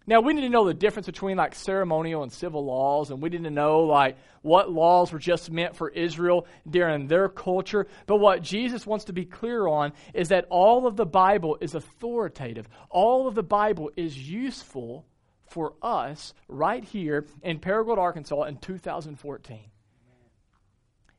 Now, 0.09 0.21
we 0.21 0.33
need 0.33 0.41
to 0.41 0.49
know 0.49 0.65
the 0.65 0.73
difference 0.73 1.05
between 1.05 1.35
like 1.35 1.53
ceremonial 1.53 2.23
and 2.23 2.31
civil 2.31 2.63
laws, 2.63 3.11
and 3.11 3.21
we 3.21 3.27
need 3.27 3.43
to 3.43 3.51
know 3.51 3.81
like 3.81 4.17
what 4.41 4.71
laws 4.71 5.11
were 5.11 5.19
just 5.19 5.51
meant 5.51 5.75
for 5.75 5.89
Israel 5.89 6.47
during 6.67 7.07
their 7.07 7.27
culture. 7.27 7.87
But 8.05 8.21
what 8.21 8.41
Jesus 8.41 8.87
wants 8.87 9.05
to 9.05 9.13
be 9.13 9.25
clear 9.25 9.67
on 9.67 9.91
is 10.13 10.29
that 10.29 10.45
all 10.49 10.87
of 10.87 10.95
the 10.95 11.05
Bible 11.05 11.57
is 11.59 11.75
authoritative. 11.75 12.69
All 12.89 13.27
of 13.27 13.35
the 13.35 13.43
Bible 13.43 13.91
is 13.97 14.17
useful 14.17 15.05
for 15.49 15.73
us 15.81 16.33
right 16.47 16.85
here 16.85 17.25
in 17.43 17.59
Paragould, 17.59 17.97
Arkansas 17.97 18.43
in 18.43 18.57
2014. 18.57 19.59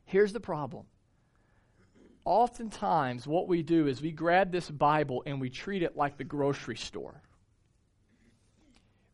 Here's 0.05 0.33
the 0.33 0.39
problem. 0.39 0.85
Oftentimes, 2.25 3.27
what 3.27 3.47
we 3.47 3.61
do 3.61 3.85
is 3.85 4.01
we 4.01 4.11
grab 4.11 4.51
this 4.51 4.67
Bible 4.67 5.21
and 5.27 5.39
we 5.39 5.51
treat 5.51 5.83
it 5.83 5.95
like 5.95 6.17
the 6.17 6.23
grocery 6.23 6.75
store 6.75 7.21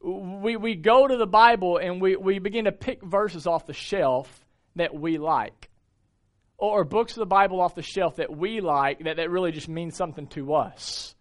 we, 0.06 0.56
we 0.56 0.76
go 0.76 1.08
to 1.08 1.18
the 1.18 1.26
Bible 1.26 1.78
and 1.78 2.00
we, 2.00 2.16
we 2.16 2.38
begin 2.40 2.66
to 2.66 2.72
pick 2.72 3.02
verses 3.04 3.48
off 3.48 3.66
the 3.66 3.74
shelf 3.74 4.46
that 4.76 4.94
we 4.94 5.18
like. 5.18 5.70
Or, 6.58 6.86
books 6.86 7.14
of 7.14 7.20
the 7.20 7.26
Bible 7.26 7.60
off 7.60 7.76
the 7.76 7.82
shelf 7.82 8.18
that 8.18 8.36
we 8.36 8.62
like 8.62 9.04
that, 9.04 9.18
that 9.18 9.30
really 9.30 9.52
just 9.52 9.68
mean 9.68 9.92
something 9.92 10.28
to 10.28 10.54
us. 10.54 11.16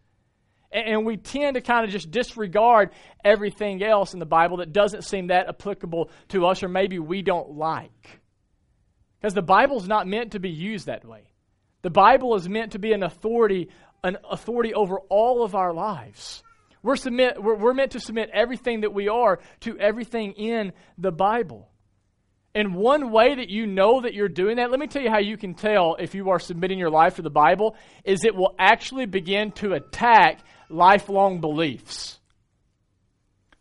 And, 0.71 0.87
and 0.87 1.07
we 1.07 1.17
tend 1.17 1.55
to 1.55 1.61
kind 1.61 1.85
of 1.85 1.91
just 1.91 2.11
disregard 2.11 2.91
everything 3.25 3.83
else 3.83 4.13
in 4.13 4.21
the 4.21 4.27
Bible 4.27 4.59
that 4.59 4.73
doesn't 4.73 5.03
seem 5.03 5.29
that 5.29 5.49
applicable 5.49 6.11
to 6.29 6.47
us 6.47 6.63
or 6.63 6.69
maybe 6.69 6.99
we 6.99 7.23
don't 7.23 7.57
like. 7.57 8.21
Because 9.21 9.35
the 9.35 9.43
Bible 9.43 9.79
is 9.79 9.89
not 9.89 10.07
meant 10.07 10.33
to 10.33 10.41
be 10.41 10.51
used 10.51 10.87
that 10.87 11.05
way. 11.07 11.25
The 11.81 11.91
Bible 11.91 12.35
is 12.35 12.49
meant 12.49 12.73
to 12.73 12.79
be 12.79 12.93
an 12.93 13.03
authority, 13.03 13.71
an 14.03 14.19
authority 14.31 14.75
over 14.75 15.01
all 15.09 15.43
of 15.43 15.55
our 15.55 15.73
lives. 15.73 16.43
We're, 16.85 16.97
submit, 16.97 17.43
we're, 17.43 17.57
we're 17.57 17.73
meant 17.73 17.93
to 17.93 18.01
submit 18.01 18.29
everything 18.33 18.83
that 18.83 18.93
we 18.93 19.09
are 19.09 19.41
to 19.61 19.79
everything 19.79 20.33
in 20.35 20.75
the 20.99 21.11
Bible. 21.11 21.71
And 22.55 22.75
one 22.75 23.11
way 23.11 23.35
that 23.35 23.49
you 23.49 23.67
know 23.67 24.03
that 24.03 24.13
you're 24.13 24.29
doing 24.29 24.57
that, 24.57 24.71
let 24.71 24.79
me 24.79 24.87
tell 24.87 25.03
you 25.03 25.09
how 25.09 25.19
you 25.19 25.39
can 25.39 25.55
tell 25.55 25.97
if 25.99 26.15
you 26.15 26.29
are 26.29 26.39
submitting 26.39 26.79
your 26.79 26.91
life 26.91 27.17
to 27.17 27.23
the 27.23 27.31
Bible, 27.31 27.75
is 28.05 28.23
it 28.23 28.37
will 28.37 28.55
actually 28.59 29.07
begin 29.07 29.51
to 29.53 29.73
attack 29.73 30.41
lifelong 30.69 31.41
beliefs. 31.41 32.21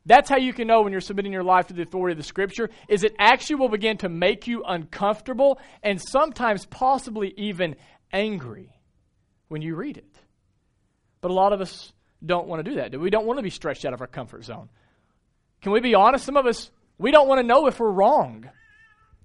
That's 0.05 0.29
how 0.29 0.37
you 0.37 0.51
can 0.51 0.67
know 0.67 0.81
when 0.81 0.91
you're 0.91 0.99
submitting 0.99 1.31
your 1.31 1.45
life 1.45 1.67
to 1.67 1.73
the 1.73 1.83
authority 1.83 2.11
of 2.11 2.17
the 2.17 2.25
Scripture, 2.25 2.69
is 2.89 3.05
it 3.05 3.15
actually 3.17 3.55
will 3.55 3.69
begin 3.69 3.95
to 3.99 4.09
make 4.09 4.47
you 4.47 4.63
uncomfortable 4.67 5.61
and 5.81 5.99
sometimes 6.01 6.65
possibly 6.65 7.33
even 7.37 7.77
angry 8.11 8.69
when 9.47 9.61
you 9.61 9.77
read 9.77 9.95
it. 9.95 10.13
But 11.21 11.31
a 11.31 11.33
lot 11.33 11.53
of 11.53 11.61
us 11.61 11.92
don't 12.25 12.47
want 12.47 12.63
to 12.63 12.69
do 12.69 12.77
that. 12.77 12.97
We 12.99 13.09
don't 13.09 13.25
want 13.25 13.39
to 13.39 13.43
be 13.43 13.49
stretched 13.49 13.85
out 13.85 13.93
of 13.93 14.01
our 14.01 14.07
comfort 14.07 14.43
zone. 14.43 14.69
Can 15.61 15.71
we 15.71 15.79
be 15.79 15.95
honest? 15.95 16.25
Some 16.25 16.37
of 16.37 16.45
us, 16.45 16.71
we 16.97 17.11
don't 17.11 17.27
want 17.27 17.39
to 17.39 17.47
know 17.47 17.67
if 17.67 17.79
we're 17.79 17.89
wrong 17.89 18.49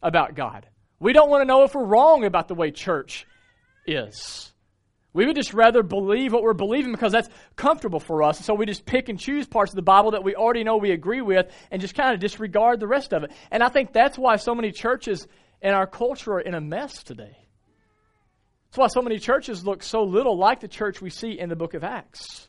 about 0.03 0.35
God. 0.35 0.67
We 1.01 1.13
don't 1.13 1.31
want 1.31 1.43
to 1.43 1.47
know 1.47 1.65
if 1.65 1.75
we're 1.75 1.85
wrong 1.85 2.25
about 2.25 2.49
the 2.49 2.55
way 2.55 2.71
church 2.71 3.27
is. 3.87 4.53
We 5.13 5.27
would 5.27 5.37
just 5.37 5.55
rather 5.55 5.83
believe 5.83 6.33
what 6.33 6.43
we're 6.43 6.53
believing 6.53 6.93
because 6.93 7.13
that's 7.13 7.29
comfortable 7.57 7.99
for 7.99 8.23
us. 8.23 8.45
So 8.45 8.55
we 8.55 8.67
just 8.67 8.85
pick 8.85 9.09
and 9.09 9.19
choose 9.19 9.47
parts 9.47 9.73
of 9.73 9.77
the 9.77 9.83
Bible 9.83 10.13
that 10.13 10.23
we 10.23 10.35
already 10.35 10.65
know 10.65 10.77
we 10.77 10.91
agree 10.91 11.23
with 11.23 11.51
and 11.71 11.81
just 11.81 11.95
kind 11.95 12.15
of 12.15 12.21
disregard 12.21 12.79
the 12.79 12.87
rest 12.87 13.13
of 13.13 13.25
it. 13.25 13.33
And 13.51 13.63
I 13.63 13.69
think 13.69 13.93
that's 13.93 14.19
why 14.19 14.37
so 14.37 14.55
many 14.55 14.71
churches 14.71 15.27
in 15.63 15.73
our 15.73 15.87
culture 15.87 16.35
are 16.35 16.41
in 16.41 16.55
a 16.55 16.61
mess 16.61 17.03
today. 17.03 17.37
That's 18.71 18.79
why 18.79 18.87
so 18.89 19.03
many 19.03 19.19
churches 19.19 19.65
look 19.65 19.83
so 19.83 20.05
little 20.05 20.37
like 20.37 20.61
the 20.61 20.69
church 20.69 21.01
we 21.01 21.11
see 21.11 21.39
in 21.39 21.49
the 21.49 21.57
book 21.57 21.75
of 21.75 21.83
Acts. 21.83 22.48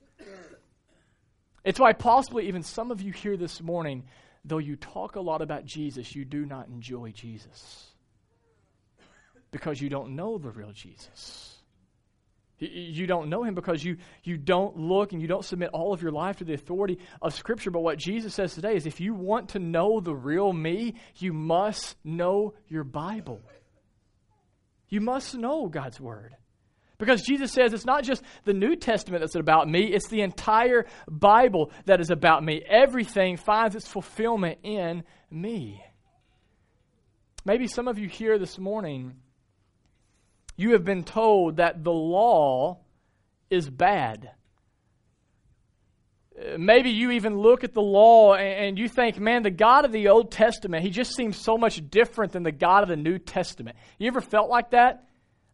It's 1.64 1.80
why 1.80 1.94
possibly 1.94 2.48
even 2.48 2.64
some 2.64 2.92
of 2.92 3.02
you 3.02 3.12
here 3.12 3.38
this 3.38 3.62
morning, 3.62 4.06
though 4.46 4.58
you 4.60 4.76
talk 4.76 5.16
a 5.16 5.22
lot 5.22 5.42
about 5.42 5.66
Jesus, 5.66 6.16
you 6.16 6.26
do 6.26 6.46
not 6.46 6.68
enjoy 6.68 7.12
Jesus. 7.12 7.88
Because 9.52 9.82
you 9.82 9.90
don't 9.90 10.16
know 10.16 10.38
the 10.38 10.52
real 10.52 10.72
Jesus. 10.72 11.56
You 12.60 13.08
don't 13.08 13.30
know 13.30 13.44
him 13.44 13.56
because 13.56 13.84
you, 13.84 13.98
you 14.24 14.38
don't 14.38 14.78
look 14.78 15.14
and 15.14 15.22
you 15.22 15.30
don't 15.30 15.46
submit 15.46 15.70
all 15.72 15.94
of 15.94 16.02
your 16.02 16.12
life 16.12 16.38
to 16.38 16.44
the 16.44 16.54
authority 16.54 17.00
of 17.22 17.34
Scripture. 17.34 17.72
But 17.72 17.82
what 17.82 17.98
Jesus 17.98 18.34
says 18.34 18.54
today 18.54 18.76
is 18.76 18.86
if 18.86 19.00
you 19.00 19.14
want 19.14 19.50
to 19.50 19.60
know 19.60 20.02
the 20.02 20.14
real 20.14 20.52
me, 20.52 20.96
you 21.16 21.32
must 21.32 21.96
know 22.04 22.54
your 22.68 22.84
Bible. 22.84 23.42
You 24.90 25.00
must 25.00 25.36
know 25.36 25.68
God's 25.68 26.02
Word. 26.02 26.36
Because 27.00 27.22
Jesus 27.22 27.54
says 27.54 27.74
it's 27.74 27.86
not 27.86 28.04
just 28.04 28.22
the 28.44 28.54
New 28.54 28.76
Testament 28.76 29.22
that's 29.22 29.36
about 29.36 29.70
me, 29.70 29.86
it's 29.86 30.10
the 30.10 30.22
entire 30.22 30.86
Bible 31.10 31.72
that 31.86 32.02
is 32.02 32.12
about 32.12 32.44
me. 32.44 32.62
Everything 32.68 33.38
finds 33.38 33.76
its 33.76 33.88
fulfillment 33.88 34.60
in 34.64 35.04
me. 35.32 35.82
Maybe 37.46 37.68
some 37.68 37.88
of 37.88 37.98
you 37.98 38.10
here 38.10 38.38
this 38.38 38.60
morning, 38.60 39.16
you 40.58 40.74
have 40.74 40.84
been 40.84 41.06
told 41.06 41.56
that 41.56 41.86
the 41.86 41.92
law 41.92 42.80
is 43.50 43.70
bad. 43.70 44.32
Maybe 46.58 46.90
you 46.90 47.12
even 47.12 47.38
look 47.38 47.64
at 47.64 47.74
the 47.74 47.82
law 47.82 48.36
and 48.36 48.78
you 48.78 48.90
think, 48.90 49.20
man, 49.20 49.44
the 49.44 49.52
God 49.52 49.86
of 49.86 49.94
the 49.94 50.10
Old 50.10 50.32
Testament, 50.32 50.84
he 50.84 50.90
just 50.90 51.16
seems 51.16 51.38
so 51.38 51.58
much 51.58 51.82
different 51.90 52.34
than 52.34 52.44
the 52.44 52.52
God 52.52 52.84
of 52.84 52.90
the 52.90 52.98
New 52.98 53.20
Testament. 53.20 53.78
You 53.98 54.08
ever 54.08 54.22
felt 54.22 54.50
like 54.50 54.72
that? 54.72 55.06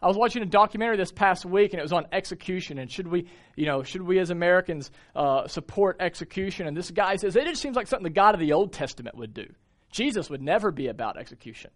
I 0.05 0.07
was 0.07 0.17
watching 0.17 0.43
a 0.43 0.45
documentary 0.45 0.97
this 0.97 1.11
past 1.11 1.47
week, 1.47 1.73
and 1.73 1.79
it 1.79 1.81
was 1.81 1.91
on 1.91 2.05
execution. 2.11 2.77
And 2.77 2.91
should 2.91 3.07
we, 3.07 3.25
you 3.55 3.65
know, 3.65 3.81
should 3.81 4.03
we 4.03 4.19
as 4.19 4.29
Americans 4.29 4.91
uh, 5.15 5.47
support 5.47 5.97
execution? 5.99 6.67
And 6.67 6.77
this 6.77 6.91
guy 6.91 7.15
says 7.15 7.35
it 7.35 7.47
just 7.47 7.59
seems 7.59 7.75
like 7.75 7.87
something 7.87 8.03
the 8.03 8.11
God 8.11 8.35
of 8.35 8.39
the 8.39 8.53
Old 8.53 8.71
Testament 8.71 9.17
would 9.17 9.33
do. 9.33 9.47
Jesus 9.89 10.29
would 10.29 10.43
never 10.43 10.69
be 10.69 10.89
about 10.89 11.17
execution. 11.17 11.71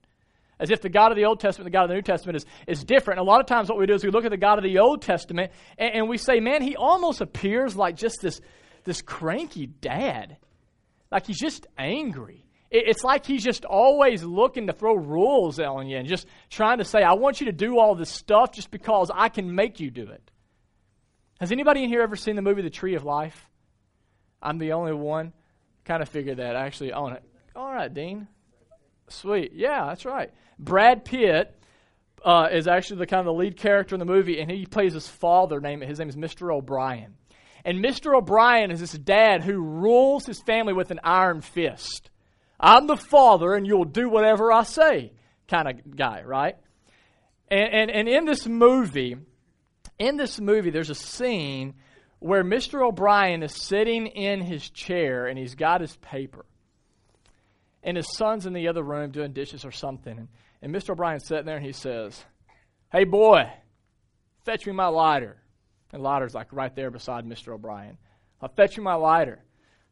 As 0.59 0.69
if 0.69 0.79
the 0.79 0.89
God 0.89 1.11
of 1.11 1.15
the 1.15 1.25
Old 1.25 1.39
Testament, 1.39 1.65
the 1.65 1.75
God 1.75 1.85
of 1.85 1.89
the 1.89 1.95
New 1.95 2.03
Testament 2.03 2.35
is, 2.35 2.45
is 2.67 2.83
different. 2.83 3.19
A 3.19 3.23
lot 3.23 3.39
of 3.39 3.47
times, 3.47 3.67
what 3.67 3.79
we 3.79 3.87
do 3.87 3.95
is 3.95 4.03
we 4.03 4.11
look 4.11 4.25
at 4.25 4.31
the 4.31 4.37
God 4.37 4.59
of 4.59 4.63
the 4.63 4.77
Old 4.77 5.01
Testament 5.01 5.51
and, 5.79 5.95
and 5.95 6.07
we 6.07 6.19
say, 6.19 6.39
man, 6.39 6.61
he 6.61 6.75
almost 6.75 7.21
appears 7.21 7.75
like 7.75 7.95
just 7.95 8.21
this, 8.21 8.41
this 8.83 9.01
cranky 9.01 9.65
dad. 9.65 10.37
Like 11.11 11.25
he's 11.25 11.39
just 11.39 11.65
angry. 11.79 12.45
It's 12.71 13.03
like 13.03 13.25
he's 13.25 13.43
just 13.43 13.65
always 13.65 14.23
looking 14.23 14.67
to 14.67 14.73
throw 14.73 14.93
rules 14.93 15.59
on 15.59 15.87
you 15.87 15.97
and 15.97 16.07
just 16.07 16.27
trying 16.51 16.77
to 16.77 16.85
say, 16.85 17.01
I 17.01 17.13
want 17.13 17.39
you 17.39 17.47
to 17.47 17.51
do 17.51 17.79
all 17.79 17.95
this 17.95 18.11
stuff 18.11 18.51
just 18.51 18.69
because 18.69 19.09
I 19.13 19.29
can 19.29 19.55
make 19.55 19.79
you 19.79 19.89
do 19.89 20.07
it. 20.09 20.29
Has 21.39 21.51
anybody 21.51 21.83
in 21.83 21.89
here 21.89 22.01
ever 22.01 22.15
seen 22.15 22.35
the 22.35 22.43
movie 22.43 22.61
The 22.61 22.69
Tree 22.69 22.95
of 22.95 23.03
Life? 23.03 23.49
I'm 24.41 24.59
the 24.59 24.73
only 24.73 24.93
one. 24.93 25.33
Kind 25.83 26.03
of 26.03 26.09
figured 26.09 26.37
that. 26.37 26.55
Actually 26.55 26.89
it. 26.89 27.23
All 27.55 27.73
right, 27.73 27.91
Dean. 27.91 28.27
Sweet. 29.07 29.53
Yeah, 29.53 29.87
that's 29.87 30.05
right. 30.05 30.31
Brad 30.59 31.05
Pitt 31.05 31.59
uh, 32.23 32.49
is 32.51 32.67
actually 32.67 32.97
the 32.97 33.07
kind 33.07 33.21
of 33.21 33.25
the 33.25 33.33
lead 33.33 33.57
character 33.57 33.95
in 33.95 33.99
the 33.99 34.05
movie, 34.05 34.39
and 34.39 34.51
he 34.51 34.65
plays 34.65 34.93
his 34.93 35.07
father. 35.07 35.59
Name 35.59 35.81
his 35.81 35.99
name 35.99 36.09
is 36.09 36.15
Mr. 36.15 36.53
O'Brien, 36.53 37.15
and 37.65 37.83
Mr. 37.83 38.15
O'Brien 38.15 38.71
is 38.71 38.79
this 38.79 38.93
dad 38.93 39.43
who 39.43 39.59
rules 39.59 40.25
his 40.25 40.41
family 40.41 40.73
with 40.73 40.91
an 40.91 40.99
iron 41.03 41.41
fist. 41.41 42.09
I'm 42.59 42.87
the 42.87 42.97
father 42.97 43.53
and 43.53 43.65
you'll 43.65 43.85
do 43.85 44.09
whatever 44.09 44.51
I 44.51 44.63
say 44.63 45.13
kind 45.47 45.67
of 45.67 45.95
guy, 45.95 46.23
right? 46.23 46.55
And, 47.49 47.73
and, 47.73 47.91
and 47.91 48.07
in 48.07 48.25
this 48.25 48.47
movie, 48.47 49.15
in 49.97 50.17
this 50.17 50.39
movie, 50.39 50.69
there's 50.69 50.89
a 50.89 50.95
scene 50.95 51.75
where 52.19 52.43
Mr. 52.43 52.85
O'Brien 52.85 53.43
is 53.43 53.55
sitting 53.55 54.07
in 54.07 54.41
his 54.41 54.69
chair 54.69 55.25
and 55.25 55.37
he's 55.37 55.55
got 55.55 55.81
his 55.81 55.95
paper. 55.97 56.45
And 57.81 57.95
his 57.95 58.13
son's 58.15 58.45
in 58.45 58.53
the 58.53 58.67
other 58.67 58.83
room 58.83 59.11
doing 59.11 59.31
dishes 59.31 59.63
or 59.63 59.71
something. 59.71 60.17
And, 60.17 60.27
and 60.61 60.75
Mr. 60.75 60.91
O'Brien's 60.91 61.25
sitting 61.25 61.45
there 61.45 61.55
and 61.55 61.65
he 61.65 61.71
says, 61.71 62.23
Hey, 62.91 63.05
boy, 63.05 63.49
fetch 64.43 64.65
me 64.65 64.73
my 64.73 64.87
lighter. 64.87 65.37
And 65.93 66.03
lighter's 66.03 66.35
like 66.35 66.51
right 66.51 66.75
there 66.75 66.91
beside 66.91 67.25
Mr. 67.25 67.53
O'Brien. 67.53 67.97
I'll 68.41 68.49
fetch 68.49 68.77
you 68.77 68.83
my 68.83 68.95
lighter. 68.95 69.39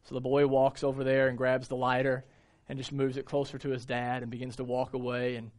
So 0.03 0.15
the 0.15 0.21
boy 0.21 0.47
walks 0.47 0.83
over 0.83 1.03
there 1.03 1.27
and 1.27 1.37
grabs 1.37 1.69
the 1.69 1.75
lighter 1.75 2.25
and 2.69 2.77
just 2.77 2.91
moves 2.91 3.17
it 3.17 3.25
closer 3.25 3.57
to 3.57 3.69
his 3.69 3.85
dad 3.85 4.21
and 4.21 4.31
begins 4.31 4.57
to 4.57 4.63
walk 4.63 4.93
away. 4.93 5.35
And 5.35 5.51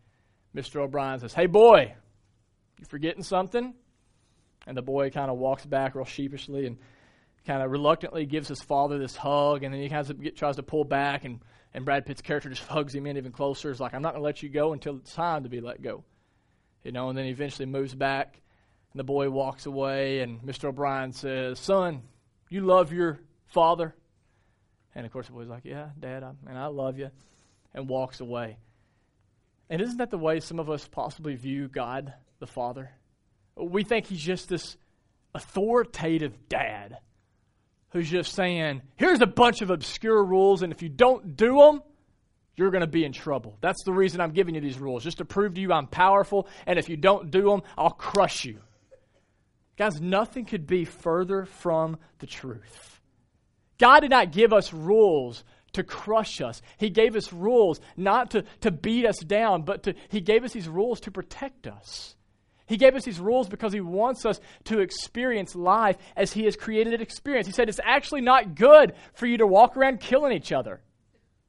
Mr. 0.55 0.77
O'Brien 0.77 1.21
says, 1.21 1.35
Hey, 1.35 1.47
boy, 1.47 1.95
you 2.79 2.85
forgetting 2.87 3.23
something? 3.23 3.75
And 4.67 4.77
the 4.77 4.83
boy 4.83 5.11
kind 5.11 5.31
of 5.31 5.39
walks 5.39 5.65
back 5.65 5.95
real 5.95 6.05
sheepishly 6.05 6.67
and 6.67 6.79
kind 7.47 7.63
of 7.63 7.71
reluctantly 7.71 8.27
gives 8.27 8.49
his 8.49 8.61
father 8.61 8.99
this 8.99 9.17
hug. 9.17 9.63
And 9.63 9.73
then 9.73 9.81
he 9.81 9.89
kind 9.89 10.09
of 10.09 10.23
get, 10.23 10.37
tries 10.37 10.57
to 10.57 10.63
pull 10.63 10.85
back, 10.85 11.25
and, 11.25 11.41
and 11.73 11.85
Brad 11.85 12.05
Pitt's 12.05 12.21
character 12.21 12.51
just 12.51 12.63
hugs 12.69 12.95
him 12.95 13.07
in 13.07 13.17
even 13.17 13.33
closer. 13.33 13.71
It's 13.71 13.81
like, 13.81 13.95
I'm 13.95 14.03
not 14.03 14.13
going 14.13 14.23
to 14.23 14.27
let 14.27 14.43
you 14.43 14.51
go 14.51 14.73
until 14.73 14.97
it's 14.97 15.15
time 15.15 15.45
to 15.45 15.49
be 15.49 15.61
let 15.61 15.81
go. 15.81 16.05
You 16.85 16.93
know, 16.93 17.09
and 17.09 17.17
then 17.17 17.25
he 17.25 17.31
eventually 17.31 17.67
moves 17.67 17.95
back, 17.95 18.41
and 18.93 19.01
the 19.01 19.05
boy 19.05 19.31
walks 19.31 19.67
away, 19.67 20.21
and 20.21 20.41
Mr. 20.43 20.67
O'Brien 20.67 21.13
says, 21.13 21.59
Son, 21.59 22.03
you 22.51 22.61
love 22.61 22.93
your 22.93 23.21
father? 23.47 23.95
And 24.99 25.07
of 25.07 25.13
course, 25.13 25.29
the 25.29 25.33
boy's 25.33 25.47
like, 25.47 25.65
Yeah, 25.65 25.91
Dad, 26.01 26.25
I, 26.25 26.33
and 26.49 26.59
I 26.59 26.67
love 26.67 26.99
you, 26.99 27.11
and 27.73 27.89
walks 27.89 28.19
away. 28.19 28.59
And 29.71 29.81
isn't 29.81 29.99
that 29.99 30.11
the 30.11 30.19
way 30.19 30.41
some 30.41 30.59
of 30.59 30.69
us 30.69 30.89
possibly 30.89 31.37
view 31.37 31.69
God 31.69 32.13
the 32.41 32.49
Father? 32.49 32.91
We 33.57 33.85
think 33.85 34.07
He's 34.07 34.21
just 34.21 34.49
this 34.49 34.77
authoritative 35.37 36.49
dad 36.49 36.99
who's 37.91 38.11
just 38.11 38.35
saying, 38.35 38.83
here's 38.97 39.21
a 39.21 39.27
bunch 39.27 39.63
of 39.63 39.71
obscure 39.71 40.25
rules, 40.25 40.63
and 40.63 40.73
if 40.73 40.83
you 40.83 40.89
don't 40.89 41.37
do 41.37 41.59
them, 41.59 41.81
you're 42.57 42.73
going 42.73 42.81
to 42.81 42.89
be 42.89 43.05
in 43.05 43.13
trouble. 43.13 43.57
That's 43.61 43.85
the 43.85 43.93
reason 43.93 44.21
I'm 44.21 44.33
giving 44.33 44.57
you 44.57 44.61
these 44.61 44.81
rules, 44.81 45.05
just 45.05 45.19
to 45.19 45.25
prove 45.25 45.55
to 45.55 45.61
you 45.61 45.73
I'm 45.73 45.87
powerful, 45.87 46.49
and 46.67 46.77
if 46.77 46.89
you 46.89 46.97
don't 46.97 47.31
do 47.31 47.43
them, 47.43 47.63
I'll 47.77 47.91
crush 47.91 48.45
you. 48.45 48.59
Guys, 49.77 50.01
nothing 50.01 50.45
could 50.45 50.67
be 50.67 50.85
further 50.85 51.45
from 51.45 51.99
the 52.19 52.27
truth. 52.27 52.98
God 53.79 54.01
did 54.01 54.11
not 54.11 54.33
give 54.33 54.53
us 54.53 54.73
rules 54.73 55.45
to 55.73 55.83
crush 55.83 56.41
us. 56.41 56.63
He 56.77 56.91
gave 56.91 57.15
us 57.15 57.33
rules 57.33 57.81
not 57.97 58.33
to, 58.33 58.45
to 58.61 58.71
beat 58.71 59.07
us 59.07 59.19
down, 59.19 59.63
but 59.63 59.85
to, 59.85 59.95
He 60.09 60.21
gave 60.21 60.45
us 60.45 60.53
these 60.53 60.69
rules 60.69 61.01
to 61.01 61.11
protect 61.11 61.67
us. 61.67 62.17
He 62.67 62.77
gave 62.77 62.95
us 62.95 63.05
these 63.05 63.21
rules 63.21 63.49
because 63.49 63.73
He 63.73 63.81
wants 63.81 64.27
us 64.27 64.41
to 64.65 64.81
experience 64.81 65.55
life 65.55 65.97
as 66.17 66.33
He 66.33 66.45
has 66.45 66.57
created 66.57 66.93
it 66.93 67.01
experience. 67.01 67.47
He 67.47 67.53
said 67.53 67.69
it's 67.69 67.81
actually 67.83 68.21
not 68.21 68.55
good 68.55 68.95
for 69.15 69.27
you 69.27 69.39
to 69.39 69.47
walk 69.47 69.77
around 69.77 70.01
killing 70.01 70.33
each 70.33 70.53
other. 70.53 70.81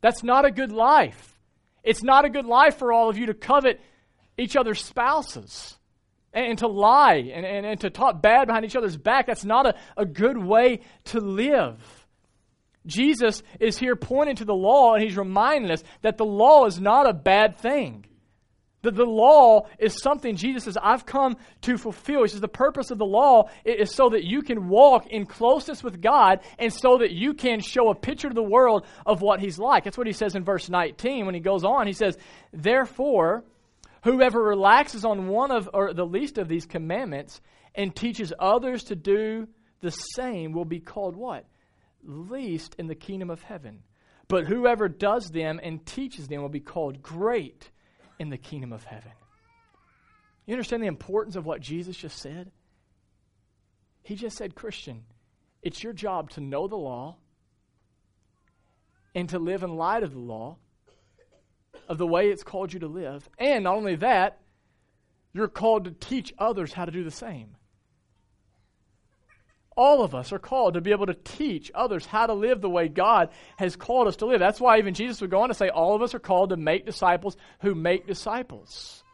That's 0.01 0.23
not 0.23 0.45
a 0.45 0.51
good 0.51 0.71
life. 0.71 1.39
It's 1.83 2.03
not 2.03 2.25
a 2.25 2.29
good 2.29 2.45
life 2.45 2.77
for 2.77 2.93
all 2.93 3.09
of 3.09 3.17
you 3.17 3.27
to 3.27 3.33
covet 3.33 3.81
each 4.37 4.55
other's 4.55 4.83
spouses 4.83 5.77
and, 6.33 6.45
and 6.45 6.59
to 6.59 6.67
lie 6.67 7.15
and, 7.15 7.45
and, 7.45 7.65
and, 7.65 7.79
to 7.81 7.89
talk 7.89 8.21
bad 8.21 8.47
behind 8.47 8.65
each 8.65 8.75
other's 8.75 8.97
back. 8.97 9.27
That's 9.27 9.45
not 9.45 9.65
a, 9.65 9.75
a 9.97 10.05
good 10.05 10.37
way 10.37 10.81
to 11.05 11.19
live. 11.19 11.98
Jesus 12.85 13.43
is 13.59 13.77
here 13.77 13.95
pointing 13.95 14.37
to 14.37 14.45
the 14.45 14.55
law 14.55 14.93
and 14.93 15.03
he's 15.03 15.17
reminding 15.17 15.71
us 15.71 15.83
that 16.01 16.17
the 16.17 16.25
law 16.25 16.65
is 16.65 16.79
not 16.79 17.09
a 17.09 17.13
bad 17.13 17.57
thing. 17.57 18.05
That 18.81 18.95
the 18.95 19.05
law 19.05 19.67
is 19.77 20.01
something 20.01 20.37
Jesus 20.37 20.63
says, 20.63 20.77
I've 20.81 21.05
come 21.05 21.35
to 21.63 21.77
fulfill. 21.77 22.21
He 22.21 22.29
says, 22.29 22.39
the 22.39 22.47
purpose 22.47 22.91
of 22.91 22.97
the 22.97 23.05
law 23.05 23.49
is 23.65 23.93
so 23.93 24.09
that 24.09 24.23
you 24.23 24.41
can 24.41 24.69
walk 24.69 25.07
in 25.07 25.25
closeness 25.25 25.83
with 25.83 26.01
God 26.01 26.39
and 26.57 26.73
so 26.73 26.99
that 26.99 27.11
you 27.11 27.33
can 27.33 27.59
show 27.59 27.89
a 27.89 27.95
picture 27.95 28.29
to 28.29 28.33
the 28.33 28.41
world 28.41 28.85
of 29.05 29.21
what 29.21 29.41
He's 29.41 29.59
like. 29.59 29.83
That's 29.83 29.97
what 29.97 30.07
He 30.07 30.13
says 30.13 30.35
in 30.35 30.45
verse 30.45 30.69
19 30.69 31.25
when 31.25 31.35
He 31.35 31.41
goes 31.41 31.65
on. 31.65 31.87
He 31.87 31.93
says, 31.93 32.17
Therefore, 32.53 33.43
whoever 34.05 34.41
relaxes 34.41 35.03
on 35.03 35.27
one 35.27 35.51
of, 35.51 35.69
or 35.73 35.93
the 35.93 36.05
least 36.05 36.37
of 36.37 36.47
these 36.47 36.65
commandments 36.65 37.41
and 37.75 37.93
teaches 37.93 38.31
others 38.39 38.85
to 38.85 38.95
do 38.95 39.47
the 39.81 39.91
same 39.91 40.53
will 40.53 40.65
be 40.65 40.79
called 40.79 41.17
what? 41.17 41.45
Least 42.03 42.75
in 42.77 42.87
the 42.87 42.95
kingdom 42.95 43.29
of 43.29 43.43
heaven. 43.43 43.83
But 44.27 44.45
whoever 44.45 44.87
does 44.87 45.31
them 45.31 45.59
and 45.61 45.85
teaches 45.85 46.27
them 46.27 46.41
will 46.41 46.49
be 46.49 46.59
called 46.59 47.01
great 47.01 47.71
in 48.19 48.29
the 48.29 48.37
kingdom 48.37 48.71
of 48.71 48.83
heaven. 48.83 49.11
You 50.45 50.53
understand 50.53 50.83
the 50.83 50.87
importance 50.87 51.35
of 51.35 51.45
what 51.45 51.61
Jesus 51.61 51.97
just 51.97 52.17
said? 52.17 52.51
He 54.03 54.15
just 54.15 54.37
said, 54.37 54.55
Christian, 54.55 55.03
it's 55.61 55.83
your 55.83 55.93
job 55.93 56.29
to 56.31 56.41
know 56.41 56.67
the 56.67 56.75
law 56.75 57.17
and 59.13 59.29
to 59.29 59.39
live 59.39 59.63
in 59.63 59.75
light 59.75 60.03
of 60.03 60.13
the 60.13 60.19
law, 60.19 60.57
of 61.87 61.97
the 61.97 62.07
way 62.07 62.29
it's 62.29 62.43
called 62.43 62.71
you 62.73 62.79
to 62.79 62.87
live. 62.87 63.27
And 63.37 63.63
not 63.63 63.75
only 63.75 63.95
that, 63.97 64.39
you're 65.33 65.47
called 65.47 65.85
to 65.85 65.91
teach 65.91 66.33
others 66.37 66.73
how 66.73 66.85
to 66.85 66.91
do 66.91 67.03
the 67.03 67.11
same. 67.11 67.55
All 69.81 70.03
of 70.03 70.13
us 70.13 70.33
are 70.33 70.39
called 70.39 70.73
to 70.73 70.81
be 70.81 70.91
able 70.91 71.05
to 71.05 71.13
teach 71.13 71.71
others 71.73 72.05
how 72.05 72.25
to 72.25 72.33
live 72.33 72.59
the 72.59 72.69
way 72.69 72.89
God 72.89 73.29
has 73.55 73.77
called 73.77 74.09
us 74.09 74.17
to 74.17 74.25
live. 74.25 74.41
That's 74.41 74.59
why 74.59 74.77
even 74.77 74.93
Jesus 74.93 75.21
would 75.21 75.29
go 75.29 75.41
on 75.41 75.47
to 75.47 75.53
say, 75.53 75.69
all 75.69 75.95
of 75.95 76.01
us 76.01 76.13
are 76.13 76.19
called 76.19 76.49
to 76.49 76.57
make 76.57 76.85
disciples 76.85 77.37
who 77.61 77.73
make 77.75 78.05
disciples. 78.05 79.05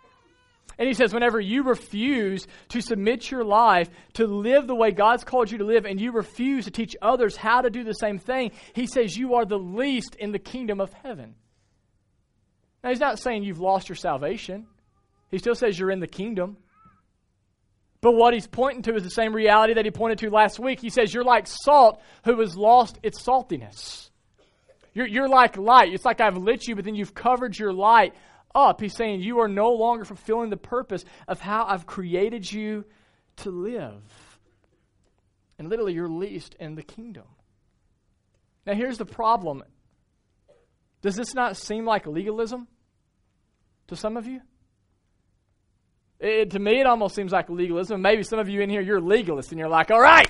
And 0.79 0.87
he 0.87 0.95
says, 0.95 1.13
whenever 1.13 1.39
you 1.39 1.61
refuse 1.61 2.47
to 2.69 2.81
submit 2.81 3.29
your 3.29 3.43
life 3.43 3.91
to 4.13 4.25
live 4.25 4.65
the 4.65 4.73
way 4.73 4.89
God's 4.89 5.23
called 5.23 5.51
you 5.51 5.59
to 5.59 5.65
live, 5.65 5.85
and 5.85 6.01
you 6.01 6.11
refuse 6.11 6.65
to 6.65 6.71
teach 6.71 6.95
others 6.99 7.35
how 7.35 7.61
to 7.61 7.69
do 7.69 7.83
the 7.83 7.93
same 7.93 8.17
thing, 8.17 8.49
he 8.73 8.87
says 8.87 9.15
you 9.15 9.35
are 9.35 9.45
the 9.45 9.59
least 9.59 10.15
in 10.15 10.31
the 10.31 10.39
kingdom 10.39 10.81
of 10.81 10.91
heaven. 10.93 11.35
Now, 12.83 12.89
he's 12.89 12.99
not 12.99 13.19
saying 13.19 13.43
you've 13.43 13.59
lost 13.59 13.87
your 13.87 13.97
salvation, 13.97 14.65
he 15.29 15.37
still 15.37 15.53
says 15.53 15.77
you're 15.77 15.91
in 15.91 15.99
the 15.99 16.07
kingdom. 16.07 16.57
But 18.05 18.13
what 18.13 18.35
he's 18.35 18.45
pointing 18.45 18.83
to 18.83 18.95
is 18.95 19.01
the 19.01 19.09
same 19.09 19.33
reality 19.33 19.73
that 19.73 19.83
he 19.83 19.89
pointed 19.89 20.19
to 20.19 20.29
last 20.29 20.59
week. 20.59 20.79
He 20.79 20.91
says, 20.91 21.11
You're 21.11 21.23
like 21.23 21.47
salt 21.47 21.99
who 22.23 22.39
has 22.41 22.55
lost 22.55 22.99
its 23.01 23.19
saltiness. 23.19 24.11
You're, 24.93 25.07
you're 25.07 25.27
like 25.27 25.57
light. 25.57 25.91
It's 25.91 26.05
like 26.05 26.21
I've 26.21 26.37
lit 26.37 26.67
you, 26.67 26.75
but 26.75 26.85
then 26.85 26.93
you've 26.93 27.15
covered 27.15 27.57
your 27.57 27.73
light 27.73 28.13
up. 28.53 28.79
He's 28.79 28.95
saying, 28.95 29.21
You 29.21 29.39
are 29.39 29.47
no 29.47 29.71
longer 29.71 30.05
fulfilling 30.05 30.51
the 30.51 30.55
purpose 30.55 31.03
of 31.27 31.41
how 31.41 31.65
I've 31.65 31.87
created 31.87 32.51
you 32.51 32.85
to 33.37 33.49
live. 33.49 34.03
And 35.57 35.67
literally, 35.67 35.93
you're 35.93 36.07
least 36.07 36.55
in 36.59 36.75
the 36.75 36.83
kingdom. 36.83 37.25
Now, 38.67 38.75
here's 38.75 38.99
the 38.99 39.05
problem. 39.05 39.63
Does 41.01 41.15
this 41.15 41.33
not 41.33 41.57
seem 41.57 41.85
like 41.85 42.05
legalism 42.05 42.67
to 43.87 43.95
some 43.95 44.15
of 44.15 44.27
you? 44.27 44.41
It, 46.19 46.51
to 46.51 46.59
me, 46.59 46.79
it 46.79 46.87
almost 46.87 47.15
seems 47.15 47.31
like 47.31 47.49
legalism. 47.49 48.01
Maybe 48.01 48.23
some 48.23 48.39
of 48.39 48.49
you 48.49 48.61
in 48.61 48.69
here, 48.69 48.81
you're 48.81 49.01
legalists, 49.01 49.51
and 49.51 49.59
you're 49.59 49.69
like, 49.69 49.91
all 49.91 50.01
right, 50.01 50.29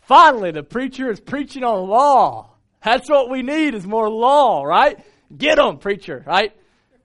finally, 0.00 0.50
the 0.50 0.62
preacher 0.62 1.10
is 1.10 1.20
preaching 1.20 1.64
on 1.64 1.88
law. 1.88 2.50
That's 2.84 3.08
what 3.08 3.30
we 3.30 3.42
need 3.42 3.74
is 3.74 3.86
more 3.86 4.08
law, 4.10 4.62
right? 4.62 4.98
Get 5.34 5.56
them, 5.56 5.78
preacher, 5.78 6.22
right? 6.26 6.52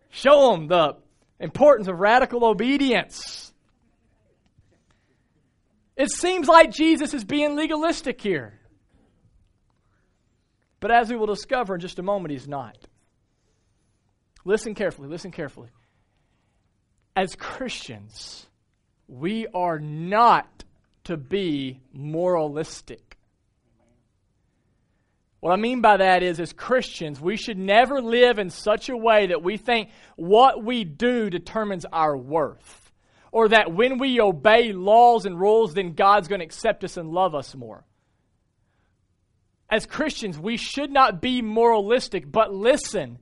Show 0.10 0.52
them 0.52 0.68
the 0.68 0.98
importance 1.40 1.88
of 1.88 2.00
radical 2.00 2.44
obedience. 2.44 3.54
It 5.96 6.12
seems 6.12 6.48
like 6.48 6.72
Jesus 6.72 7.14
is 7.14 7.24
being 7.24 7.56
legalistic 7.56 8.22
here. 8.22 8.60
But 10.82 10.92
as 10.92 11.10
we 11.10 11.18
will 11.18 11.28
discover 11.28 11.76
in 11.76 11.82
just 11.82 12.00
a 12.00 12.04
moment, 12.04 12.32
he's 12.32 12.48
not. 12.48 12.78
Listen 14.46 14.76
carefully, 14.76 15.08
listen 15.08 15.32
carefully 15.32 15.70
as 17.20 17.36
Christians, 17.36 18.48
we 19.10 19.46
are 19.54 19.78
not 19.78 20.64
to 21.04 21.18
be 21.18 21.82
moralistic. 21.92 23.18
What 25.42 25.52
I 25.52 25.58
mean 25.58 25.82
by 25.82 25.98
that 25.98 26.24
is, 26.24 26.40
as 26.40 26.54
Christians, 26.54 27.20
we 27.20 27.36
should 27.36 27.58
never 27.58 28.02
live 28.02 28.40
in 28.40 28.50
such 28.50 28.88
a 28.88 28.96
way 28.96 29.28
that 29.28 29.44
we 29.44 29.58
think 29.58 29.90
what 30.16 30.64
we 30.64 30.86
do 30.86 31.30
determines 31.30 31.84
our 31.92 32.16
worth. 32.16 32.90
Or 33.34 33.50
that 33.50 33.74
when 33.74 33.98
we 33.98 34.22
obey 34.22 34.72
laws 34.72 35.26
and 35.26 35.38
rules, 35.38 35.74
then 35.74 35.96
God's 35.96 36.30
going 36.30 36.40
to 36.40 36.46
accept 36.46 36.86
us 36.86 36.96
and 36.96 37.10
love 37.10 37.36
us 37.36 37.54
more. 37.54 37.84
As 39.70 39.86
Christians, 39.86 40.40
we 40.40 40.56
should 40.56 40.90
not 40.90 41.22
be 41.22 41.42
moralistic, 41.42 42.32
but 42.32 42.54
listen, 42.54 43.20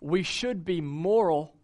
we 0.00 0.24
should 0.24 0.64
be 0.64 0.80
moral 0.80 1.54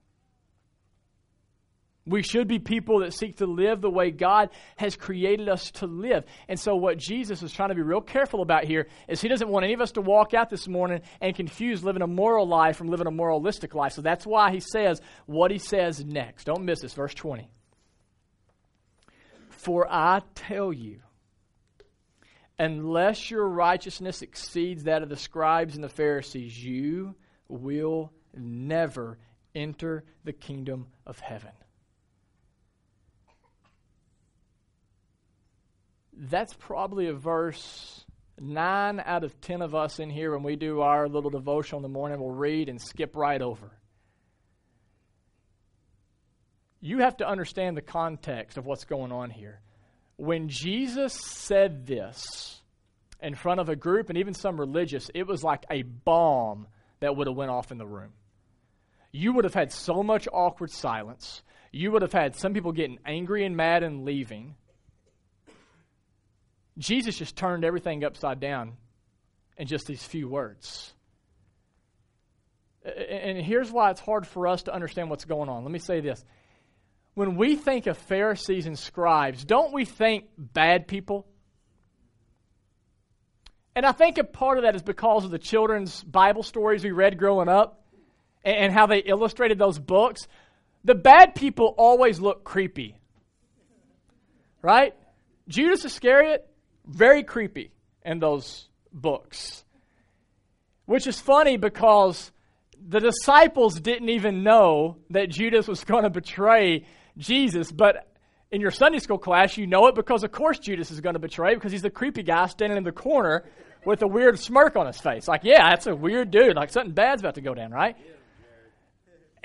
we 2.07 2.23
should 2.23 2.47
be 2.47 2.61
people 2.61 3.01
that 3.01 3.12
seek 3.12 3.38
to 3.38 3.47
live 3.47 3.81
the 3.81 3.90
way 3.90 4.12
God 4.12 4.51
has 4.77 4.97
created 4.97 5.49
us 5.49 5.73
to 5.73 5.87
live. 5.87 6.25
And 6.49 6.59
so, 6.59 6.77
what 6.77 6.99
Jesus 6.99 7.42
is 7.42 7.53
trying 7.53 7.71
to 7.71 7.75
be 7.75 7.83
real 7.83 8.01
careful 8.01 8.42
about 8.42 8.64
here 8.64 8.87
is 9.09 9.21
he 9.21 9.29
doesn't 9.29 9.49
want 9.49 9.64
any 9.64 9.75
of 9.75 9.81
us 9.81 9.92
to 9.92 10.01
walk 10.01 10.33
out 10.33 10.49
this 10.49 10.69
morning 10.69 11.01
and 11.21 11.35
confuse 11.35 11.83
living 11.83 12.03
a 12.03 12.07
moral 12.07 12.47
life 12.47 12.77
from 12.77 12.88
living 12.88 13.09
a 13.09 13.11
moralistic 13.11 13.75
life. 13.75 13.92
So, 13.92 14.03
that's 14.03 14.25
why 14.25 14.53
he 14.53 14.61
says 14.61 15.01
what 15.27 15.51
he 15.51 15.59
says 15.59 16.05
next. 16.05 16.45
Don't 16.45 16.64
miss 16.64 16.81
this, 16.81 16.95
verse 16.95 17.14
20. 17.14 17.51
For 19.49 19.90
I 19.90 20.23
tell 20.37 20.73
you, 20.73 21.01
unless 22.57 23.33
your 23.33 23.49
righteousness 23.49 24.23
exceeds 24.23 24.85
that 24.85 25.03
of 25.03 25.09
the 25.09 25.16
scribes 25.16 25.75
and 25.75 25.83
the 25.83 25.88
Pharisees, 25.88 26.62
you 26.62 27.16
will 27.49 28.12
never 28.33 29.19
enter 29.57 30.05
the 30.23 30.33
kingdom 30.33 30.87
of 31.05 31.19
heaven. 31.19 31.51
That's 36.16 36.55
probably 36.55 37.09
a 37.09 37.12
verse 37.12 38.05
nine 38.38 39.00
out 39.05 39.24
of 39.24 39.40
ten 39.40 39.62
of 39.62 39.74
us 39.74 39.98
in 39.98 40.11
here 40.11 40.33
when 40.33 40.42
we 40.42 40.57
do 40.57 40.81
our 40.81 41.09
little 41.09 41.31
devotion 41.31 41.76
in 41.76 41.83
the 41.83 41.88
morning 41.88 42.20
will 42.20 42.31
read 42.31 42.68
and 42.68 42.81
skip 42.81 43.16
right 43.16 43.40
over. 43.40 43.70
You 46.81 46.98
have 46.98 47.16
to 47.18 47.29
understand 47.29 47.76
the 47.76 47.83
context 47.83 48.59
of 48.59 48.66
what's 48.66 48.85
going 48.85 49.11
on 49.12 49.31
here. 49.31 49.61
When 50.16 50.48
Jesus 50.48 51.14
said 51.14 51.87
this 51.87 52.61
in 53.20 53.35
front 53.35 53.61
of 53.61 53.68
a 53.68 53.76
group 53.76 54.09
and 54.09 54.18
even 54.18 54.35
some 54.35 54.59
religious, 54.59 55.11
it 55.14 55.26
was 55.26 55.42
like 55.42 55.64
a 55.70 55.83
bomb 55.83 56.66
that 57.00 57.16
would 57.16 57.26
have 57.26 57.37
went 57.37 57.50
off 57.50 57.72
in 57.72 57.79
the 57.79 57.87
room. 57.87 58.12
You 59.12 59.33
would 59.33 59.44
have 59.44 59.55
had 59.55 59.72
so 59.72 60.02
much 60.02 60.29
awkward 60.33 60.70
silence. 60.70 61.42
You 61.72 61.90
would 61.92 62.02
have 62.02 62.12
had 62.12 62.37
some 62.37 62.52
people 62.52 62.72
getting 62.72 62.98
angry 63.05 63.44
and 63.44 63.57
mad 63.57 63.83
and 63.83 64.05
leaving 64.05 64.55
Jesus 66.78 67.16
just 67.16 67.36
turned 67.36 67.64
everything 67.64 68.04
upside 68.04 68.40
down 68.40 68.74
in 69.56 69.66
just 69.66 69.86
these 69.86 70.02
few 70.02 70.28
words. 70.28 70.92
And 72.84 73.38
here's 73.38 73.70
why 73.70 73.90
it's 73.90 74.00
hard 74.00 74.26
for 74.26 74.46
us 74.46 74.64
to 74.64 74.74
understand 74.74 75.10
what's 75.10 75.24
going 75.24 75.48
on. 75.48 75.64
Let 75.64 75.72
me 75.72 75.78
say 75.78 76.00
this. 76.00 76.24
When 77.14 77.36
we 77.36 77.56
think 77.56 77.86
of 77.86 77.96
Pharisees 77.96 78.66
and 78.66 78.78
scribes, 78.78 79.44
don't 79.44 79.72
we 79.72 79.84
think 79.84 80.26
bad 80.36 80.86
people? 80.86 81.26
And 83.74 83.84
I 83.84 83.92
think 83.92 84.18
a 84.18 84.24
part 84.24 84.58
of 84.58 84.64
that 84.64 84.76
is 84.76 84.82
because 84.82 85.24
of 85.24 85.30
the 85.30 85.38
children's 85.38 86.02
Bible 86.02 86.42
stories 86.42 86.84
we 86.84 86.92
read 86.92 87.18
growing 87.18 87.48
up 87.48 87.84
and, 88.44 88.72
how 88.72 88.86
they 88.86 88.98
illustrated 88.98 89.58
those 89.58 89.78
books. 89.78 90.28
The 90.84 90.94
bad 90.94 91.34
people 91.34 91.74
always 91.76 92.20
look 92.20 92.44
creepy. 92.44 92.96
Right? 94.62 94.94
Judas 95.48 95.84
Iscariot, 95.84 96.48
very 96.87 97.22
creepy 97.22 97.70
in 98.05 98.18
those 98.18 98.68
books. 98.92 99.64
Which 100.87 101.07
is 101.07 101.20
funny 101.20 101.57
because 101.57 102.31
the 102.88 103.01
disciples 103.01 103.81
didn't 103.81 104.09
even 104.09 104.42
know 104.42 104.99
that 105.11 105.29
Judas 105.29 105.66
was 105.66 105.83
going 105.85 106.05
to 106.05 106.11
betray 106.11 106.87
Jesus, 107.18 107.72
but 107.72 108.07
in 108.51 108.61
your 108.61 108.70
Sunday 108.70 109.01
school 109.01 109.18
class, 109.18 109.57
you 109.57 109.66
know 109.66 109.87
it 109.88 109.94
because, 109.94 110.22
of 110.22 110.31
course, 110.31 110.59
Judas 110.59 110.90
is 110.90 111.01
going 111.01 111.14
to 111.14 111.20
betray 111.20 111.55
because 111.55 111.72
he's 111.72 111.83
the 111.83 111.90
creepy 111.90 112.22
guy 112.22 112.46
standing 112.46 112.79
in 112.79 112.85
the 112.85 112.92
corner 112.92 113.44
with 113.85 114.03
a 114.03 114.07
weird 114.07 114.38
smirk 114.38 114.77
on 114.77 114.87
his 114.87 115.01
face. 115.01 115.27
Like, 115.27 115.42
yeah, 115.44 115.70
that's 115.70 115.87
a 115.87 115.94
weird 115.94 116.31
dude. 116.31 116.57
Like, 116.57 116.70
something 116.70 116.92
bad's 116.92 117.22
about 117.22 117.35
to 117.37 117.40
go 117.40 117.55
down, 117.55 117.72
right? 117.72 117.96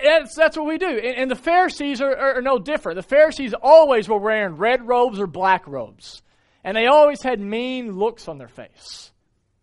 That's, 0.03 0.35
that's 0.35 0.57
what 0.57 0.67
we 0.67 0.77
do. 0.77 0.87
And, 0.87 1.17
and 1.17 1.31
the 1.31 1.35
Pharisees 1.35 2.01
are, 2.01 2.15
are, 2.15 2.37
are 2.37 2.41
no 2.41 2.59
different. 2.59 2.97
The 2.97 3.03
Pharisees 3.03 3.53
always 3.53 4.09
were 4.09 4.17
wearing 4.17 4.57
red 4.57 4.87
robes 4.87 5.19
or 5.19 5.27
black 5.27 5.67
robes. 5.67 6.21
And 6.63 6.77
they 6.77 6.85
always 6.85 7.21
had 7.23 7.39
mean 7.39 7.97
looks 7.97 8.27
on 8.27 8.37
their 8.37 8.47
face. 8.47 9.11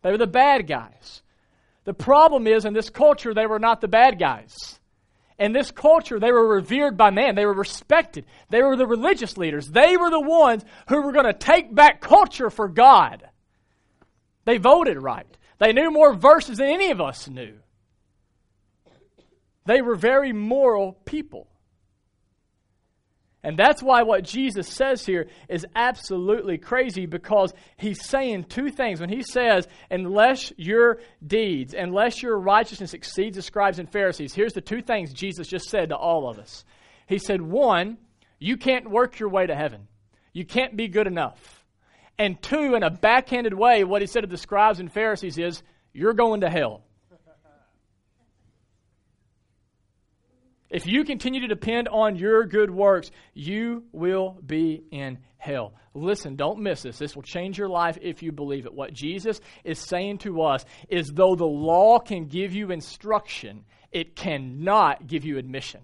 They 0.02 0.10
were 0.10 0.18
the 0.18 0.26
bad 0.26 0.66
guys. 0.66 1.22
The 1.84 1.94
problem 1.94 2.46
is, 2.46 2.64
in 2.64 2.74
this 2.74 2.90
culture, 2.90 3.34
they 3.34 3.46
were 3.46 3.58
not 3.58 3.80
the 3.80 3.88
bad 3.88 4.18
guys. 4.18 4.78
In 5.38 5.52
this 5.52 5.70
culture, 5.70 6.18
they 6.18 6.32
were 6.32 6.56
revered 6.56 6.96
by 6.96 7.10
man. 7.10 7.36
They 7.36 7.46
were 7.46 7.54
respected. 7.54 8.26
They 8.50 8.60
were 8.60 8.76
the 8.76 8.86
religious 8.86 9.38
leaders. 9.38 9.68
They 9.68 9.96
were 9.96 10.10
the 10.10 10.20
ones 10.20 10.64
who 10.88 11.00
were 11.00 11.12
going 11.12 11.26
to 11.26 11.32
take 11.32 11.72
back 11.72 12.00
culture 12.00 12.50
for 12.50 12.68
God. 12.68 13.28
They 14.44 14.58
voted 14.58 15.00
right. 15.00 15.26
They 15.58 15.72
knew 15.72 15.90
more 15.90 16.14
verses 16.14 16.58
than 16.58 16.68
any 16.68 16.90
of 16.90 17.00
us 17.00 17.28
knew. 17.28 17.54
They 19.66 19.82
were 19.82 19.96
very 19.96 20.32
moral 20.32 20.94
people. 21.04 21.46
And 23.48 23.58
that's 23.58 23.82
why 23.82 24.02
what 24.02 24.24
Jesus 24.24 24.68
says 24.68 25.06
here 25.06 25.26
is 25.48 25.64
absolutely 25.74 26.58
crazy 26.58 27.06
because 27.06 27.54
he's 27.78 28.06
saying 28.06 28.44
two 28.44 28.68
things. 28.68 29.00
When 29.00 29.08
he 29.08 29.22
says, 29.22 29.66
unless 29.90 30.52
your 30.58 30.98
deeds, 31.26 31.72
unless 31.72 32.22
your 32.22 32.38
righteousness 32.38 32.92
exceeds 32.92 33.36
the 33.36 33.42
scribes 33.42 33.78
and 33.78 33.90
Pharisees, 33.90 34.34
here's 34.34 34.52
the 34.52 34.60
two 34.60 34.82
things 34.82 35.14
Jesus 35.14 35.48
just 35.48 35.70
said 35.70 35.88
to 35.88 35.96
all 35.96 36.28
of 36.28 36.38
us. 36.38 36.66
He 37.06 37.16
said, 37.18 37.40
one, 37.40 37.96
you 38.38 38.58
can't 38.58 38.90
work 38.90 39.18
your 39.18 39.30
way 39.30 39.46
to 39.46 39.54
heaven, 39.54 39.88
you 40.34 40.44
can't 40.44 40.76
be 40.76 40.88
good 40.88 41.06
enough. 41.06 41.64
And 42.18 42.42
two, 42.42 42.74
in 42.74 42.82
a 42.82 42.90
backhanded 42.90 43.54
way, 43.54 43.82
what 43.82 44.02
he 44.02 44.08
said 44.08 44.20
to 44.20 44.26
the 44.26 44.36
scribes 44.36 44.78
and 44.78 44.92
Pharisees 44.92 45.38
is, 45.38 45.62
you're 45.94 46.12
going 46.12 46.42
to 46.42 46.50
hell. 46.50 46.82
If 50.70 50.86
you 50.86 51.04
continue 51.04 51.40
to 51.40 51.48
depend 51.48 51.88
on 51.88 52.16
your 52.16 52.44
good 52.44 52.70
works, 52.70 53.10
you 53.32 53.84
will 53.92 54.38
be 54.44 54.84
in 54.90 55.18
hell. 55.38 55.74
Listen, 55.94 56.36
don't 56.36 56.60
miss 56.60 56.82
this. 56.82 56.98
This 56.98 57.16
will 57.16 57.22
change 57.22 57.56
your 57.56 57.68
life 57.68 57.96
if 58.02 58.22
you 58.22 58.32
believe 58.32 58.66
it. 58.66 58.74
What 58.74 58.92
Jesus 58.92 59.40
is 59.64 59.78
saying 59.78 60.18
to 60.18 60.42
us 60.42 60.64
is 60.88 61.08
though 61.08 61.34
the 61.34 61.46
law 61.46 61.98
can 61.98 62.26
give 62.26 62.54
you 62.54 62.70
instruction, 62.70 63.64
it 63.90 64.14
cannot 64.14 65.06
give 65.06 65.24
you 65.24 65.38
admission. 65.38 65.80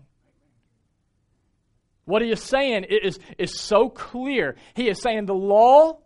What 2.04 2.20
he 2.20 2.30
is 2.30 2.42
saying 2.42 2.84
is, 2.84 3.18
is 3.38 3.58
so 3.58 3.88
clear. 3.88 4.56
He 4.74 4.88
is 4.88 5.00
saying 5.00 5.24
the 5.24 5.34
law, 5.34 6.00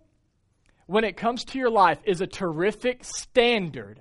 when 0.86 1.02
it 1.02 1.16
comes 1.16 1.44
to 1.46 1.58
your 1.58 1.70
life, 1.70 1.98
is 2.04 2.20
a 2.20 2.26
terrific 2.26 3.02
standard, 3.02 4.00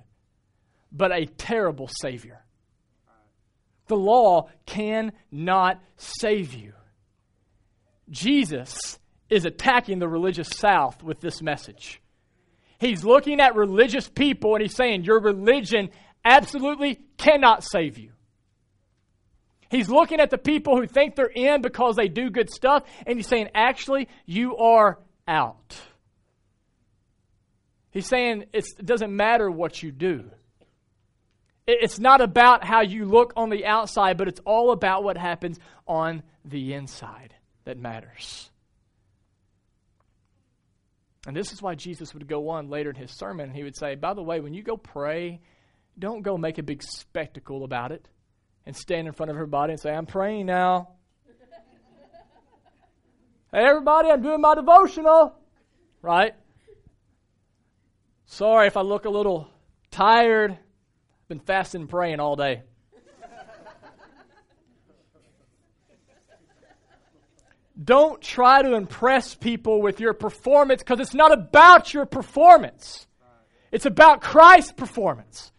but 0.92 1.10
a 1.10 1.26
terrible 1.26 1.88
Savior. 2.00 2.44
The 3.88 3.96
law 3.96 4.48
cannot 4.66 5.82
save 5.96 6.54
you. 6.54 6.72
Jesus 8.10 8.98
is 9.28 9.44
attacking 9.44 9.98
the 9.98 10.08
religious 10.08 10.48
South 10.48 11.02
with 11.02 11.20
this 11.20 11.42
message. 11.42 12.00
He's 12.78 13.04
looking 13.04 13.40
at 13.40 13.56
religious 13.56 14.08
people 14.08 14.54
and 14.54 14.62
he's 14.62 14.74
saying, 14.74 15.04
Your 15.04 15.20
religion 15.20 15.90
absolutely 16.24 17.00
cannot 17.16 17.64
save 17.64 17.98
you. 17.98 18.12
He's 19.70 19.90
looking 19.90 20.20
at 20.20 20.30
the 20.30 20.38
people 20.38 20.76
who 20.76 20.86
think 20.86 21.14
they're 21.14 21.26
in 21.26 21.60
because 21.60 21.96
they 21.96 22.08
do 22.08 22.30
good 22.30 22.50
stuff, 22.50 22.84
and 23.06 23.18
he's 23.18 23.26
saying, 23.26 23.48
Actually, 23.54 24.08
you 24.24 24.56
are 24.56 24.98
out. 25.26 25.78
He's 27.90 28.06
saying 28.06 28.44
it 28.52 28.64
doesn't 28.82 29.14
matter 29.14 29.50
what 29.50 29.82
you 29.82 29.90
do. 29.90 30.30
It's 31.70 31.98
not 31.98 32.22
about 32.22 32.64
how 32.64 32.80
you 32.80 33.04
look 33.04 33.34
on 33.36 33.50
the 33.50 33.66
outside, 33.66 34.16
but 34.16 34.26
it's 34.26 34.40
all 34.46 34.72
about 34.72 35.04
what 35.04 35.18
happens 35.18 35.60
on 35.86 36.22
the 36.42 36.72
inside 36.72 37.34
that 37.66 37.76
matters. 37.76 38.50
And 41.26 41.36
this 41.36 41.52
is 41.52 41.60
why 41.60 41.74
Jesus 41.74 42.14
would 42.14 42.26
go 42.26 42.48
on 42.48 42.70
later 42.70 42.88
in 42.88 42.96
his 42.96 43.10
sermon. 43.10 43.50
He 43.50 43.64
would 43.64 43.76
say, 43.76 43.96
By 43.96 44.14
the 44.14 44.22
way, 44.22 44.40
when 44.40 44.54
you 44.54 44.62
go 44.62 44.78
pray, 44.78 45.42
don't 45.98 46.22
go 46.22 46.38
make 46.38 46.56
a 46.56 46.62
big 46.62 46.82
spectacle 46.82 47.64
about 47.64 47.92
it 47.92 48.08
and 48.64 48.74
stand 48.74 49.06
in 49.06 49.12
front 49.12 49.28
of 49.28 49.36
everybody 49.36 49.74
and 49.74 49.80
say, 49.80 49.90
I'm 49.90 50.06
praying 50.06 50.46
now. 50.46 50.92
hey, 53.52 53.66
everybody, 53.66 54.08
I'm 54.08 54.22
doing 54.22 54.40
my 54.40 54.54
devotional. 54.54 55.34
Right? 56.00 56.34
Sorry 58.24 58.68
if 58.68 58.78
I 58.78 58.80
look 58.80 59.04
a 59.04 59.10
little 59.10 59.50
tired. 59.90 60.56
Been 61.28 61.40
fasting 61.40 61.82
and 61.82 61.90
praying 61.90 62.20
all 62.20 62.36
day. 62.36 62.62
Don't 67.82 68.20
try 68.20 68.62
to 68.62 68.74
impress 68.74 69.34
people 69.34 69.80
with 69.82 70.00
your 70.00 70.14
performance 70.14 70.82
because 70.82 71.00
it's 71.00 71.14
not 71.14 71.32
about 71.32 71.94
your 71.94 72.06
performance. 72.06 73.06
It's 73.70 73.86
about 73.86 74.20
Christ's 74.20 74.72
performance. 74.72 75.52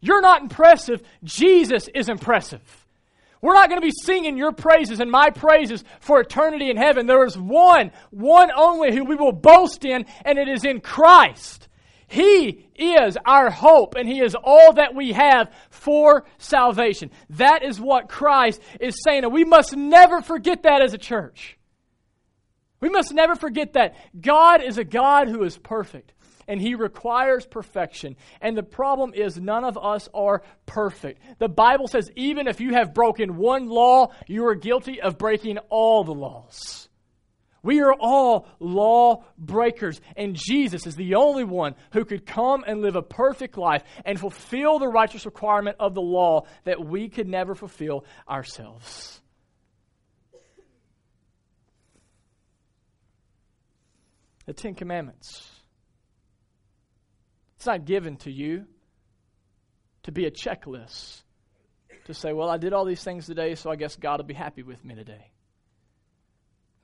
You're 0.00 0.22
not 0.22 0.42
impressive, 0.42 1.02
Jesus 1.22 1.88
is 1.94 2.08
impressive. 2.08 2.62
We're 3.40 3.54
not 3.54 3.68
going 3.68 3.80
to 3.80 3.86
be 3.86 3.92
singing 4.02 4.36
your 4.36 4.52
praises 4.52 4.98
and 4.98 5.10
my 5.10 5.30
praises 5.30 5.84
for 6.00 6.20
eternity 6.20 6.70
in 6.70 6.76
heaven. 6.76 7.06
There 7.06 7.24
is 7.24 7.36
one, 7.36 7.92
one 8.10 8.50
only 8.56 8.94
who 8.94 9.04
we 9.04 9.16
will 9.16 9.32
boast 9.32 9.84
in, 9.84 10.06
and 10.24 10.38
it 10.38 10.48
is 10.48 10.64
in 10.64 10.80
Christ. 10.80 11.68
He 12.06 12.68
is 12.90 13.16
our 13.24 13.50
hope 13.50 13.94
and 13.94 14.08
He 14.08 14.20
is 14.20 14.34
all 14.34 14.74
that 14.74 14.94
we 14.94 15.12
have 15.12 15.52
for 15.70 16.24
salvation. 16.38 17.10
That 17.30 17.62
is 17.62 17.80
what 17.80 18.08
Christ 18.08 18.60
is 18.80 18.96
saying. 19.02 19.24
And 19.24 19.32
we 19.32 19.44
must 19.44 19.76
never 19.76 20.20
forget 20.20 20.64
that 20.64 20.82
as 20.82 20.94
a 20.94 20.98
church. 20.98 21.58
We 22.80 22.88
must 22.88 23.14
never 23.14 23.36
forget 23.36 23.74
that. 23.74 23.94
God 24.20 24.62
is 24.62 24.76
a 24.76 24.84
God 24.84 25.28
who 25.28 25.44
is 25.44 25.56
perfect 25.56 26.12
and 26.48 26.60
He 26.60 26.74
requires 26.74 27.46
perfection. 27.46 28.16
And 28.40 28.56
the 28.56 28.62
problem 28.62 29.14
is, 29.14 29.38
none 29.38 29.64
of 29.64 29.78
us 29.78 30.08
are 30.12 30.42
perfect. 30.66 31.22
The 31.38 31.48
Bible 31.48 31.88
says, 31.88 32.10
even 32.16 32.48
if 32.48 32.60
you 32.60 32.74
have 32.74 32.94
broken 32.94 33.36
one 33.36 33.68
law, 33.68 34.12
you 34.26 34.46
are 34.46 34.54
guilty 34.54 35.00
of 35.00 35.18
breaking 35.18 35.58
all 35.70 36.04
the 36.04 36.14
laws. 36.14 36.88
We 37.62 37.80
are 37.80 37.94
all 37.94 38.48
law 38.58 39.24
breakers, 39.38 40.00
and 40.16 40.34
Jesus 40.34 40.86
is 40.86 40.96
the 40.96 41.14
only 41.14 41.44
one 41.44 41.76
who 41.92 42.04
could 42.04 42.26
come 42.26 42.64
and 42.66 42.82
live 42.82 42.96
a 42.96 43.02
perfect 43.02 43.56
life 43.56 43.84
and 44.04 44.18
fulfill 44.18 44.80
the 44.80 44.88
righteous 44.88 45.24
requirement 45.26 45.76
of 45.78 45.94
the 45.94 46.02
law 46.02 46.46
that 46.64 46.84
we 46.84 47.08
could 47.08 47.28
never 47.28 47.54
fulfill 47.54 48.04
ourselves. 48.28 49.20
The 54.46 54.52
Ten 54.52 54.74
Commandments. 54.74 55.48
It's 57.56 57.66
not 57.66 57.84
given 57.84 58.16
to 58.18 58.30
you 58.32 58.66
to 60.02 60.10
be 60.10 60.26
a 60.26 60.32
checklist 60.32 61.22
to 62.06 62.14
say, 62.14 62.32
well, 62.32 62.50
I 62.50 62.56
did 62.56 62.72
all 62.72 62.84
these 62.84 63.04
things 63.04 63.26
today, 63.26 63.54
so 63.54 63.70
I 63.70 63.76
guess 63.76 63.94
God 63.94 64.18
will 64.18 64.26
be 64.26 64.34
happy 64.34 64.64
with 64.64 64.84
me 64.84 64.96
today. 64.96 65.31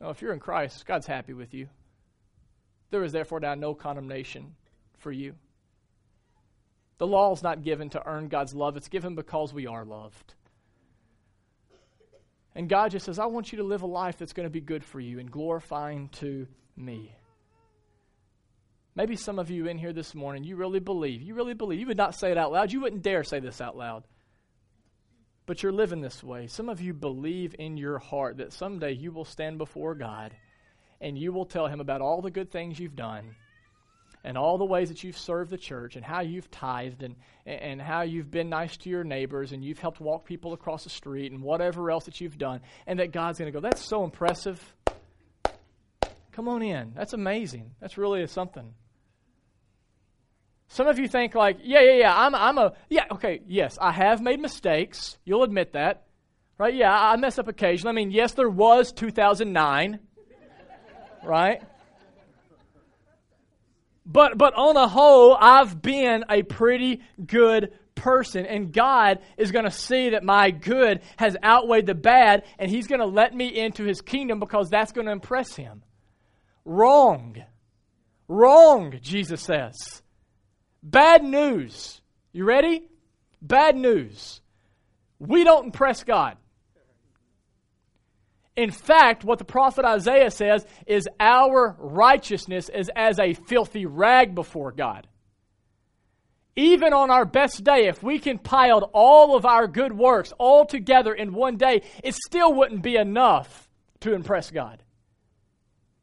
No, 0.00 0.10
if 0.10 0.22
you're 0.22 0.32
in 0.32 0.38
Christ, 0.38 0.86
God's 0.86 1.06
happy 1.06 1.32
with 1.32 1.54
you. 1.54 1.68
There 2.90 3.02
is 3.02 3.12
therefore 3.12 3.40
now 3.40 3.54
no 3.54 3.74
condemnation 3.74 4.54
for 4.98 5.12
you. 5.12 5.34
The 6.98 7.06
law 7.06 7.32
is 7.32 7.42
not 7.42 7.62
given 7.62 7.90
to 7.90 8.06
earn 8.06 8.28
God's 8.28 8.54
love, 8.54 8.76
it's 8.76 8.88
given 8.88 9.14
because 9.14 9.52
we 9.52 9.66
are 9.66 9.84
loved. 9.84 10.34
And 12.54 12.68
God 12.68 12.90
just 12.90 13.06
says, 13.06 13.18
I 13.18 13.26
want 13.26 13.52
you 13.52 13.58
to 13.58 13.64
live 13.64 13.82
a 13.82 13.86
life 13.86 14.16
that's 14.18 14.32
going 14.32 14.46
to 14.46 14.50
be 14.52 14.60
good 14.60 14.82
for 14.82 14.98
you 14.98 15.20
and 15.20 15.30
glorifying 15.30 16.08
to 16.20 16.48
me. 16.76 17.14
Maybe 18.96 19.14
some 19.14 19.38
of 19.38 19.48
you 19.48 19.68
in 19.68 19.78
here 19.78 19.92
this 19.92 20.12
morning, 20.12 20.42
you 20.42 20.56
really 20.56 20.80
believe, 20.80 21.22
you 21.22 21.34
really 21.34 21.54
believe, 21.54 21.78
you 21.78 21.86
would 21.86 21.96
not 21.96 22.16
say 22.18 22.32
it 22.32 22.38
out 22.38 22.50
loud, 22.50 22.72
you 22.72 22.80
wouldn't 22.80 23.02
dare 23.02 23.22
say 23.22 23.38
this 23.38 23.60
out 23.60 23.76
loud 23.76 24.02
but 25.48 25.62
you're 25.62 25.72
living 25.72 26.02
this 26.02 26.22
way. 26.22 26.46
Some 26.46 26.68
of 26.68 26.82
you 26.82 26.92
believe 26.92 27.56
in 27.58 27.78
your 27.78 27.98
heart 27.98 28.36
that 28.36 28.52
someday 28.52 28.92
you 28.92 29.10
will 29.10 29.24
stand 29.24 29.56
before 29.56 29.94
God 29.94 30.36
and 31.00 31.18
you 31.18 31.32
will 31.32 31.46
tell 31.46 31.66
Him 31.66 31.80
about 31.80 32.02
all 32.02 32.20
the 32.20 32.30
good 32.30 32.50
things 32.52 32.78
you've 32.78 32.94
done. 32.94 33.34
and 34.24 34.36
all 34.36 34.58
the 34.58 34.64
ways 34.64 34.88
that 34.88 35.02
you've 35.04 35.16
served 35.16 35.48
the 35.48 35.56
church 35.56 35.96
and 35.96 36.04
how 36.04 36.20
you've 36.20 36.50
tithed 36.50 37.02
and, 37.02 37.14
and 37.46 37.80
how 37.80 38.02
you've 38.02 38.30
been 38.30 38.50
nice 38.50 38.76
to 38.76 38.90
your 38.90 39.04
neighbors 39.04 39.52
and 39.52 39.64
you've 39.64 39.78
helped 39.78 40.00
walk 40.00 40.26
people 40.26 40.52
across 40.52 40.84
the 40.84 40.90
street 40.90 41.32
and 41.32 41.40
whatever 41.40 41.90
else 41.90 42.04
that 42.04 42.20
you've 42.20 42.36
done, 42.36 42.60
and 42.86 42.98
that 42.98 43.12
God's 43.12 43.38
going 43.38 43.50
to 43.50 43.58
go, 43.58 43.60
That's 43.60 43.88
so 43.88 44.04
impressive. 44.04 44.60
Come 46.32 46.48
on 46.48 46.62
in. 46.62 46.92
That's 46.94 47.14
amazing. 47.14 47.70
That's 47.80 47.96
really 47.96 48.26
something. 48.26 48.74
Some 50.68 50.86
of 50.86 50.98
you 50.98 51.08
think 51.08 51.34
like, 51.34 51.58
yeah, 51.62 51.80
yeah, 51.80 51.96
yeah, 51.96 52.14
I'm, 52.16 52.34
I'm 52.34 52.58
a, 52.58 52.74
yeah, 52.88 53.06
okay, 53.12 53.40
yes, 53.46 53.78
I 53.80 53.90
have 53.90 54.20
made 54.20 54.38
mistakes. 54.38 55.18
You'll 55.24 55.42
admit 55.42 55.72
that. 55.72 56.04
Right? 56.58 56.74
Yeah, 56.74 56.92
I 56.92 57.16
mess 57.16 57.38
up 57.38 57.48
occasionally. 57.48 57.90
I 57.90 57.94
mean, 57.94 58.10
yes, 58.10 58.32
there 58.32 58.48
was 58.50 58.92
2009. 58.92 60.00
right? 61.24 61.62
But, 64.04 64.36
but 64.36 64.54
on 64.54 64.74
the 64.74 64.88
whole, 64.88 65.36
I've 65.38 65.80
been 65.80 66.24
a 66.28 66.42
pretty 66.42 67.02
good 67.24 67.72
person. 67.94 68.46
And 68.46 68.72
God 68.72 69.20
is 69.36 69.52
going 69.52 69.64
to 69.64 69.70
see 69.70 70.10
that 70.10 70.24
my 70.24 70.50
good 70.50 71.00
has 71.16 71.36
outweighed 71.44 71.86
the 71.86 71.94
bad, 71.94 72.44
and 72.58 72.70
He's 72.70 72.86
going 72.86 73.00
to 73.00 73.06
let 73.06 73.34
me 73.34 73.48
into 73.48 73.84
His 73.84 74.00
kingdom 74.00 74.40
because 74.40 74.70
that's 74.70 74.92
going 74.92 75.06
to 75.06 75.12
impress 75.12 75.54
Him. 75.54 75.82
Wrong. 76.64 77.36
Wrong, 78.26 78.98
Jesus 79.00 79.42
says. 79.42 80.02
Bad 80.82 81.24
news. 81.24 82.00
You 82.32 82.44
ready? 82.44 82.84
Bad 83.42 83.76
news. 83.76 84.40
We 85.18 85.44
don't 85.44 85.66
impress 85.66 86.04
God. 86.04 86.36
In 88.56 88.70
fact, 88.70 89.24
what 89.24 89.38
the 89.38 89.44
prophet 89.44 89.84
Isaiah 89.84 90.30
says 90.30 90.66
is 90.86 91.08
our 91.20 91.76
righteousness 91.78 92.68
is 92.68 92.90
as 92.94 93.18
a 93.20 93.34
filthy 93.34 93.86
rag 93.86 94.34
before 94.34 94.72
God. 94.72 95.06
Even 96.56 96.92
on 96.92 97.08
our 97.08 97.24
best 97.24 97.62
day, 97.62 97.86
if 97.86 98.02
we 98.02 98.18
compiled 98.18 98.90
all 98.92 99.36
of 99.36 99.46
our 99.46 99.68
good 99.68 99.92
works 99.92 100.32
all 100.38 100.66
together 100.66 101.14
in 101.14 101.32
one 101.32 101.56
day, 101.56 101.82
it 102.02 102.16
still 102.16 102.52
wouldn't 102.52 102.82
be 102.82 102.96
enough 102.96 103.68
to 104.00 104.12
impress 104.12 104.50
God. 104.50 104.82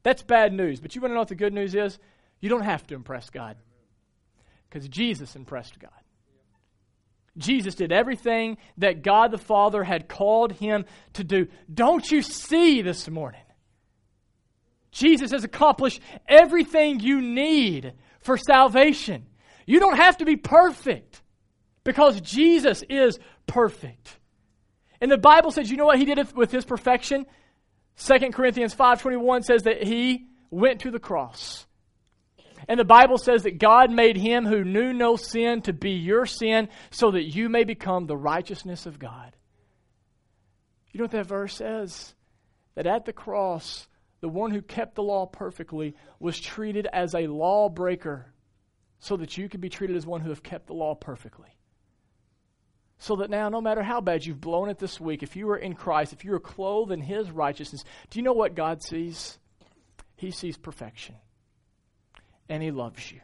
That's 0.02 0.22
bad 0.22 0.54
news. 0.54 0.80
But 0.80 0.94
you 0.94 1.02
want 1.02 1.10
to 1.10 1.14
know 1.14 1.20
what 1.20 1.28
the 1.28 1.34
good 1.34 1.52
news 1.52 1.74
is? 1.74 1.98
You 2.40 2.48
don't 2.48 2.62
have 2.62 2.86
to 2.86 2.94
impress 2.94 3.28
God 3.28 3.56
because 4.76 4.90
Jesus 4.90 5.36
impressed 5.36 5.78
God. 5.78 5.90
Jesus 7.38 7.74
did 7.74 7.92
everything 7.92 8.58
that 8.76 9.02
God 9.02 9.30
the 9.30 9.38
Father 9.38 9.82
had 9.82 10.06
called 10.06 10.52
him 10.52 10.84
to 11.14 11.24
do. 11.24 11.48
Don't 11.72 12.10
you 12.10 12.20
see 12.20 12.82
this 12.82 13.08
morning? 13.08 13.40
Jesus 14.90 15.30
has 15.30 15.44
accomplished 15.44 16.02
everything 16.28 17.00
you 17.00 17.22
need 17.22 17.94
for 18.20 18.36
salvation. 18.36 19.24
You 19.64 19.80
don't 19.80 19.96
have 19.96 20.18
to 20.18 20.26
be 20.26 20.36
perfect 20.36 21.22
because 21.82 22.20
Jesus 22.20 22.84
is 22.90 23.18
perfect. 23.46 24.18
And 25.00 25.10
the 25.10 25.16
Bible 25.16 25.52
says, 25.52 25.70
you 25.70 25.78
know 25.78 25.86
what 25.86 25.98
he 25.98 26.04
did 26.04 26.34
with 26.36 26.52
his 26.52 26.66
perfection? 26.66 27.24
2 27.98 28.30
Corinthians 28.32 28.74
5:21 28.74 29.42
says 29.44 29.62
that 29.62 29.82
he 29.82 30.26
went 30.50 30.82
to 30.82 30.90
the 30.90 31.00
cross. 31.00 31.65
And 32.68 32.80
the 32.80 32.84
Bible 32.84 33.18
says 33.18 33.44
that 33.44 33.58
God 33.58 33.90
made 33.90 34.16
him 34.16 34.44
who 34.44 34.64
knew 34.64 34.92
no 34.92 35.16
sin 35.16 35.62
to 35.62 35.72
be 35.72 35.92
your 35.92 36.26
sin 36.26 36.68
so 36.90 37.12
that 37.12 37.24
you 37.24 37.48
may 37.48 37.64
become 37.64 38.06
the 38.06 38.16
righteousness 38.16 38.86
of 38.86 38.98
God. 38.98 39.36
You 40.92 40.98
know 40.98 41.04
what 41.04 41.12
that 41.12 41.26
verse 41.26 41.54
says? 41.54 42.14
That 42.74 42.86
at 42.86 43.04
the 43.04 43.12
cross, 43.12 43.86
the 44.20 44.28
one 44.28 44.50
who 44.50 44.62
kept 44.62 44.96
the 44.96 45.02
law 45.02 45.26
perfectly 45.26 45.94
was 46.18 46.40
treated 46.40 46.88
as 46.92 47.14
a 47.14 47.28
lawbreaker 47.28 48.32
so 48.98 49.16
that 49.18 49.36
you 49.36 49.48
could 49.48 49.60
be 49.60 49.68
treated 49.68 49.96
as 49.96 50.06
one 50.06 50.20
who 50.20 50.30
have 50.30 50.42
kept 50.42 50.66
the 50.66 50.74
law 50.74 50.94
perfectly. 50.94 51.48
So 52.98 53.16
that 53.16 53.30
now, 53.30 53.50
no 53.50 53.60
matter 53.60 53.82
how 53.82 54.00
bad 54.00 54.24
you've 54.24 54.40
blown 54.40 54.70
it 54.70 54.78
this 54.78 54.98
week, 54.98 55.22
if 55.22 55.36
you 55.36 55.50
are 55.50 55.58
in 55.58 55.74
Christ, 55.74 56.14
if 56.14 56.24
you 56.24 56.32
are 56.32 56.40
clothed 56.40 56.92
in 56.92 57.02
His 57.02 57.30
righteousness, 57.30 57.84
do 58.08 58.18
you 58.18 58.22
know 58.22 58.32
what 58.32 58.54
God 58.54 58.82
sees? 58.82 59.38
He 60.16 60.30
sees 60.30 60.56
perfection 60.56 61.14
and 62.48 62.62
He 62.62 62.70
loves 62.70 63.10
you. 63.10 63.20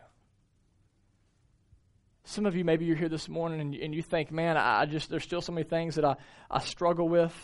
Some 2.24 2.46
of 2.46 2.54
you, 2.54 2.64
maybe 2.64 2.84
you're 2.84 2.96
here 2.96 3.08
this 3.08 3.28
morning 3.28 3.60
and, 3.60 3.74
and 3.74 3.94
you 3.94 4.02
think, 4.02 4.30
man, 4.30 4.56
I 4.56 4.86
just, 4.86 5.10
there's 5.10 5.24
still 5.24 5.40
so 5.40 5.52
many 5.52 5.64
things 5.64 5.96
that 5.96 6.04
I, 6.04 6.16
I 6.50 6.60
struggle 6.60 7.08
with. 7.08 7.34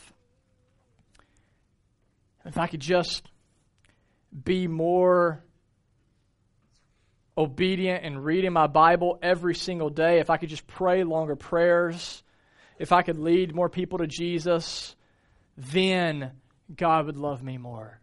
If 2.44 2.56
I 2.56 2.68
could 2.68 2.80
just 2.80 3.28
be 4.44 4.66
more 4.66 5.42
obedient 7.36 8.04
and 8.04 8.24
reading 8.24 8.52
my 8.52 8.66
Bible 8.66 9.18
every 9.22 9.54
single 9.54 9.90
day, 9.90 10.20
if 10.20 10.30
I 10.30 10.36
could 10.36 10.48
just 10.48 10.66
pray 10.66 11.04
longer 11.04 11.36
prayers, 11.36 12.22
if 12.78 12.92
I 12.92 13.02
could 13.02 13.18
lead 13.18 13.54
more 13.54 13.68
people 13.68 13.98
to 13.98 14.06
Jesus, 14.06 14.94
then 15.56 16.32
God 16.74 17.06
would 17.06 17.16
love 17.16 17.42
me 17.42 17.58
more. 17.58 18.00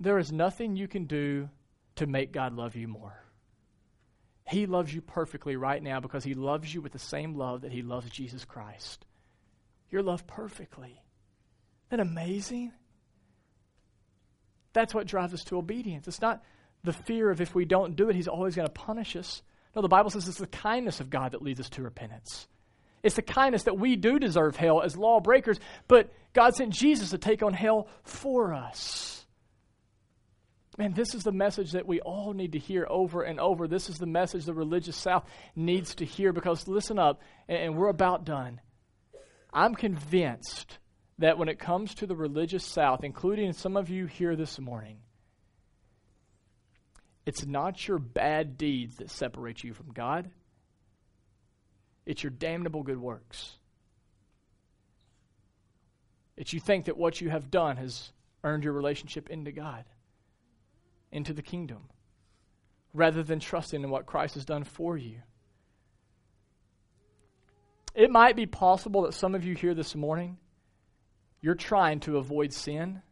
There 0.00 0.18
is 0.18 0.32
nothing 0.32 0.76
you 0.76 0.88
can 0.88 1.04
do 1.04 1.48
to 1.96 2.06
make 2.06 2.32
God 2.32 2.54
love 2.54 2.76
you 2.76 2.88
more. 2.88 3.22
He 4.48 4.66
loves 4.66 4.94
you 4.94 5.02
perfectly 5.02 5.56
right 5.56 5.82
now 5.82 6.00
because 6.00 6.24
He 6.24 6.34
loves 6.34 6.72
you 6.72 6.80
with 6.80 6.92
the 6.92 6.98
same 6.98 7.34
love 7.34 7.62
that 7.62 7.72
He 7.72 7.82
loves 7.82 8.08
Jesus 8.10 8.44
Christ. 8.44 9.04
You're 9.90 10.02
loved 10.02 10.26
perfectly. 10.26 11.02
Isn't 11.90 11.98
that 11.98 12.00
amazing? 12.00 12.72
That's 14.72 14.94
what 14.94 15.06
drives 15.06 15.34
us 15.34 15.44
to 15.44 15.58
obedience. 15.58 16.06
It's 16.08 16.20
not 16.20 16.42
the 16.84 16.92
fear 16.92 17.30
of 17.30 17.40
if 17.40 17.54
we 17.54 17.64
don't 17.64 17.96
do 17.96 18.08
it, 18.08 18.16
He's 18.16 18.28
always 18.28 18.54
going 18.54 18.68
to 18.68 18.72
punish 18.72 19.16
us. 19.16 19.42
No, 19.74 19.82
the 19.82 19.88
Bible 19.88 20.10
says 20.10 20.28
it's 20.28 20.38
the 20.38 20.46
kindness 20.46 21.00
of 21.00 21.10
God 21.10 21.32
that 21.32 21.42
leads 21.42 21.60
us 21.60 21.68
to 21.70 21.82
repentance. 21.82 22.46
It's 23.02 23.16
the 23.16 23.22
kindness 23.22 23.64
that 23.64 23.78
we 23.78 23.96
do 23.96 24.18
deserve 24.18 24.56
hell 24.56 24.82
as 24.82 24.96
lawbreakers, 24.96 25.60
but 25.86 26.12
God 26.32 26.54
sent 26.54 26.72
Jesus 26.72 27.10
to 27.10 27.18
take 27.18 27.42
on 27.42 27.52
hell 27.52 27.88
for 28.02 28.54
us. 28.54 29.17
Man, 30.78 30.92
this 30.92 31.12
is 31.12 31.24
the 31.24 31.32
message 31.32 31.72
that 31.72 31.88
we 31.88 32.00
all 32.00 32.32
need 32.32 32.52
to 32.52 32.58
hear 32.58 32.86
over 32.88 33.22
and 33.22 33.40
over. 33.40 33.66
This 33.66 33.88
is 33.88 33.98
the 33.98 34.06
message 34.06 34.44
the 34.44 34.54
religious 34.54 34.96
South 34.96 35.28
needs 35.56 35.96
to 35.96 36.04
hear 36.04 36.32
because, 36.32 36.68
listen 36.68 37.00
up, 37.00 37.20
and 37.48 37.76
we're 37.76 37.88
about 37.88 38.24
done. 38.24 38.60
I'm 39.52 39.74
convinced 39.74 40.78
that 41.18 41.36
when 41.36 41.48
it 41.48 41.58
comes 41.58 41.96
to 41.96 42.06
the 42.06 42.14
religious 42.14 42.64
South, 42.64 43.02
including 43.02 43.52
some 43.54 43.76
of 43.76 43.90
you 43.90 44.06
here 44.06 44.36
this 44.36 44.60
morning, 44.60 44.98
it's 47.26 47.44
not 47.44 47.88
your 47.88 47.98
bad 47.98 48.56
deeds 48.56 48.98
that 48.98 49.10
separate 49.10 49.64
you 49.64 49.74
from 49.74 49.92
God, 49.92 50.30
it's 52.06 52.22
your 52.22 52.30
damnable 52.30 52.84
good 52.84 53.00
works. 53.00 53.56
It's 56.36 56.52
you 56.52 56.60
think 56.60 56.84
that 56.84 56.96
what 56.96 57.20
you 57.20 57.30
have 57.30 57.50
done 57.50 57.78
has 57.78 58.12
earned 58.44 58.62
your 58.62 58.74
relationship 58.74 59.28
into 59.28 59.50
God 59.50 59.84
into 61.10 61.32
the 61.32 61.42
kingdom 61.42 61.88
rather 62.94 63.22
than 63.22 63.40
trusting 63.40 63.82
in 63.82 63.90
what 63.90 64.06
Christ 64.06 64.34
has 64.34 64.44
done 64.44 64.64
for 64.64 64.96
you. 64.96 65.16
It 67.94 68.10
might 68.10 68.36
be 68.36 68.46
possible 68.46 69.02
that 69.02 69.14
some 69.14 69.34
of 69.34 69.44
you 69.44 69.54
here 69.54 69.74
this 69.74 69.94
morning, 69.94 70.38
you're 71.40 71.54
trying 71.54 72.00
to 72.00 72.16
avoid 72.18 72.52
sin, 72.52 73.02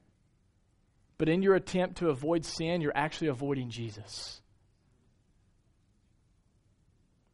but 1.18 1.28
in 1.28 1.42
your 1.42 1.54
attempt 1.54 1.98
to 1.98 2.10
avoid 2.10 2.44
sin, 2.44 2.80
you're 2.80 2.96
actually 2.96 3.28
avoiding 3.28 3.70
Jesus. 3.70 4.40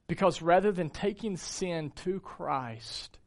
Because 0.07 0.43
rather 0.43 0.73
than 0.73 0.91
taking 0.91 1.37
sin 1.37 1.91
to 2.05 2.21
Christ 2.21 3.19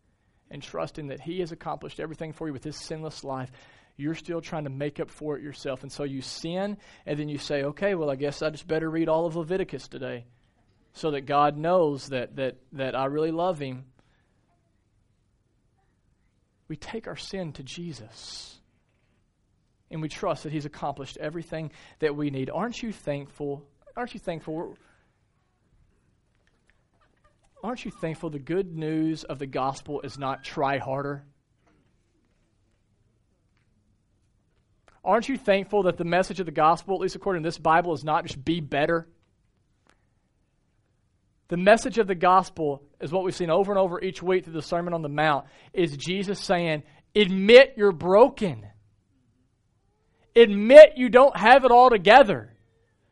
and 0.49 0.61
trusting 0.61 1.07
that 1.07 1.21
He 1.21 1.39
has 1.39 1.51
accomplished 1.51 1.99
everything 1.99 2.31
for 2.31 2.47
you 2.47 2.53
with 2.53 2.63
His 2.63 2.77
sinless 2.77 3.23
life, 3.23 3.51
you're 3.97 4.15
still 4.15 4.41
trying 4.41 4.65
to 4.65 4.69
make 4.69 4.99
up 4.99 5.09
for 5.09 5.37
it 5.37 5.43
yourself. 5.43 5.83
And 5.83 5.91
so 5.91 6.03
you 6.03 6.21
sin, 6.21 6.77
and 7.05 7.17
then 7.17 7.29
you 7.29 7.37
say, 7.37 7.63
okay, 7.63 7.95
well, 7.95 8.09
I 8.09 8.15
guess 8.15 8.41
I 8.41 8.49
just 8.49 8.67
better 8.67 8.89
read 8.89 9.07
all 9.07 9.25
of 9.25 9.35
Leviticus 9.35 9.87
today 9.87 10.25
so 10.93 11.11
that 11.11 11.21
God 11.21 11.57
knows 11.57 12.09
that, 12.09 12.35
that, 12.37 12.57
that 12.73 12.95
I 12.95 13.05
really 13.05 13.31
love 13.31 13.59
Him. 13.59 13.85
We 16.67 16.75
take 16.75 17.07
our 17.07 17.15
sin 17.15 17.53
to 17.53 17.63
Jesus. 17.63 18.57
And 19.91 20.01
we 20.01 20.09
trust 20.09 20.43
that 20.43 20.51
He's 20.51 20.65
accomplished 20.65 21.17
everything 21.17 21.71
that 21.99 22.15
we 22.15 22.31
need. 22.31 22.49
Aren't 22.49 22.81
you 22.81 22.91
thankful? 22.91 23.63
Aren't 23.95 24.13
you 24.13 24.19
thankful? 24.19 24.77
Aren't 27.63 27.85
you 27.85 27.91
thankful 27.91 28.29
the 28.29 28.39
good 28.39 28.75
news 28.75 29.23
of 29.23 29.39
the 29.39 29.47
gospel 29.47 30.01
is 30.01 30.17
not 30.17 30.43
try 30.43 30.79
harder? 30.79 31.23
Aren't 35.05 35.29
you 35.29 35.37
thankful 35.37 35.83
that 35.83 35.97
the 35.97 36.03
message 36.03 36.39
of 36.39 36.47
the 36.47 36.51
gospel, 36.51 36.95
at 36.95 37.01
least 37.01 37.15
according 37.15 37.43
to 37.43 37.47
this 37.47 37.59
Bible, 37.59 37.93
is 37.93 38.03
not 38.03 38.25
just 38.25 38.43
be 38.43 38.59
better? 38.59 39.07
The 41.47 41.57
message 41.57 41.99
of 41.99 42.07
the 42.07 42.15
gospel 42.15 42.81
is 42.99 43.11
what 43.11 43.23
we've 43.23 43.35
seen 43.35 43.51
over 43.51 43.71
and 43.71 43.77
over 43.77 44.01
each 44.01 44.23
week 44.23 44.43
through 44.43 44.53
the 44.53 44.63
Sermon 44.63 44.95
on 44.95 45.03
the 45.03 45.09
Mount 45.09 45.45
is 45.73 45.95
Jesus 45.95 46.39
saying, 46.39 46.81
admit 47.15 47.75
you're 47.77 47.91
broken. 47.91 48.65
Admit 50.35 50.93
you 50.95 51.09
don't 51.09 51.37
have 51.37 51.63
it 51.63 51.71
all 51.71 51.91
together. 51.91 52.51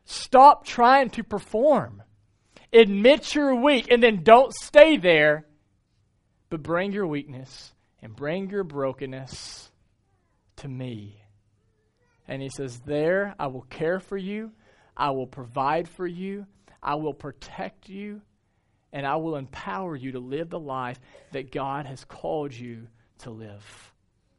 Stop 0.04 0.66
trying 0.66 1.10
to 1.10 1.22
perform. 1.22 2.02
Admit 2.72 3.36
you're 3.36 3.54
weak 3.54 3.86
and 3.88 4.02
then 4.02 4.24
don't 4.24 4.52
stay 4.52 4.96
there, 4.96 5.46
but 6.50 6.60
bring 6.60 6.92
your 6.92 7.06
weakness 7.06 7.72
and 8.02 8.16
bring 8.16 8.50
your 8.50 8.64
brokenness 8.64 9.70
to 10.56 10.66
me. 10.66 11.23
And 12.26 12.40
he 12.40 12.50
says, 12.56 12.80
There 12.80 13.34
I 13.38 13.48
will 13.48 13.62
care 13.62 14.00
for 14.00 14.16
you, 14.16 14.52
I 14.96 15.10
will 15.10 15.26
provide 15.26 15.88
for 15.88 16.06
you, 16.06 16.46
I 16.82 16.94
will 16.94 17.14
protect 17.14 17.88
you, 17.88 18.22
and 18.92 19.06
I 19.06 19.16
will 19.16 19.36
empower 19.36 19.96
you 19.96 20.12
to 20.12 20.20
live 20.20 20.50
the 20.50 20.58
life 20.58 21.00
that 21.32 21.52
God 21.52 21.86
has 21.86 22.04
called 22.04 22.54
you 22.54 22.86
to 23.18 23.30
live 23.30 23.92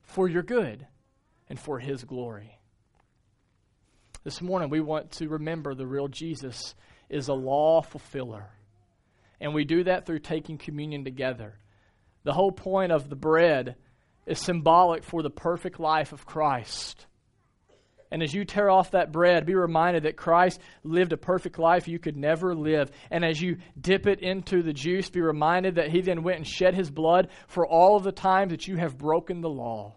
for 0.03 0.27
your 0.27 0.43
good 0.43 0.85
and 1.49 1.59
for 1.59 1.79
his 1.79 2.03
glory. 2.03 2.57
This 4.23 4.41
morning, 4.41 4.69
we 4.69 4.79
want 4.79 5.11
to 5.11 5.27
remember 5.27 5.75
the 5.75 5.85
real 5.85 6.07
Jesus 6.07 6.73
is 7.09 7.27
a 7.27 7.33
law 7.33 7.81
fulfiller. 7.81 8.49
And 9.39 9.53
we 9.53 9.65
do 9.65 9.83
that 9.83 10.05
through 10.05 10.19
taking 10.19 10.57
communion 10.57 11.03
together. 11.03 11.59
The 12.23 12.33
whole 12.33 12.51
point 12.51 12.91
of 12.91 13.09
the 13.09 13.15
bread 13.15 13.75
is 14.25 14.39
symbolic 14.39 15.03
for 15.03 15.21
the 15.21 15.29
perfect 15.29 15.79
life 15.79 16.11
of 16.11 16.25
Christ. 16.25 17.05
And 18.15 18.23
as 18.23 18.33
you 18.33 18.45
tear 18.45 18.69
off 18.69 18.91
that 18.91 19.11
bread, 19.11 19.45
be 19.45 19.55
reminded 19.55 20.03
that 20.03 20.15
Christ 20.15 20.61
lived 20.85 21.11
a 21.11 21.17
perfect 21.17 21.59
life 21.59 21.89
you 21.89 21.99
could 21.99 22.15
never 22.15 22.55
live. 22.55 22.89
And 23.11 23.25
as 23.25 23.41
you 23.41 23.57
dip 23.77 24.07
it 24.07 24.21
into 24.21 24.63
the 24.63 24.71
juice, 24.71 25.09
be 25.09 25.19
reminded 25.19 25.75
that 25.75 25.89
he 25.89 25.99
then 25.99 26.23
went 26.23 26.37
and 26.37 26.47
shed 26.47 26.75
his 26.75 26.89
blood 26.89 27.27
for 27.49 27.67
all 27.67 27.97
of 27.97 28.05
the 28.05 28.13
times 28.13 28.51
that 28.51 28.69
you 28.69 28.77
have 28.77 28.97
broken 28.97 29.41
the 29.41 29.49
law. 29.49 29.95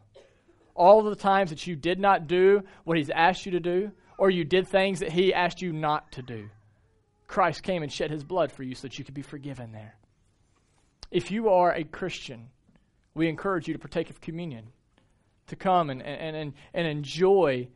All 0.74 0.98
of 0.98 1.16
the 1.16 1.22
times 1.22 1.50
that 1.50 1.64
you 1.68 1.76
did 1.76 2.00
not 2.00 2.26
do 2.26 2.62
what 2.82 2.96
he's 2.96 3.08
asked 3.08 3.46
you 3.46 3.52
to 3.52 3.60
do, 3.60 3.92
or 4.18 4.30
you 4.30 4.42
did 4.42 4.66
things 4.66 4.98
that 4.98 5.12
he 5.12 5.32
asked 5.32 5.62
you 5.62 5.72
not 5.72 6.10
to 6.10 6.22
do. 6.22 6.50
Christ 7.28 7.62
came 7.62 7.84
and 7.84 7.92
shed 7.92 8.10
his 8.10 8.24
blood 8.24 8.50
for 8.50 8.64
you 8.64 8.74
so 8.74 8.88
that 8.88 8.98
you 8.98 9.04
could 9.04 9.14
be 9.14 9.22
forgiven 9.22 9.70
there. 9.70 9.94
If 11.12 11.30
you 11.30 11.50
are 11.50 11.72
a 11.72 11.84
Christian, 11.84 12.48
we 13.14 13.28
encourage 13.28 13.68
you 13.68 13.74
to 13.74 13.78
partake 13.78 14.10
of 14.10 14.20
communion, 14.20 14.64
to 15.46 15.54
come 15.54 15.88
and, 15.88 16.02
and, 16.02 16.34
and, 16.34 16.52
and 16.74 16.86
enjoy 16.88 17.68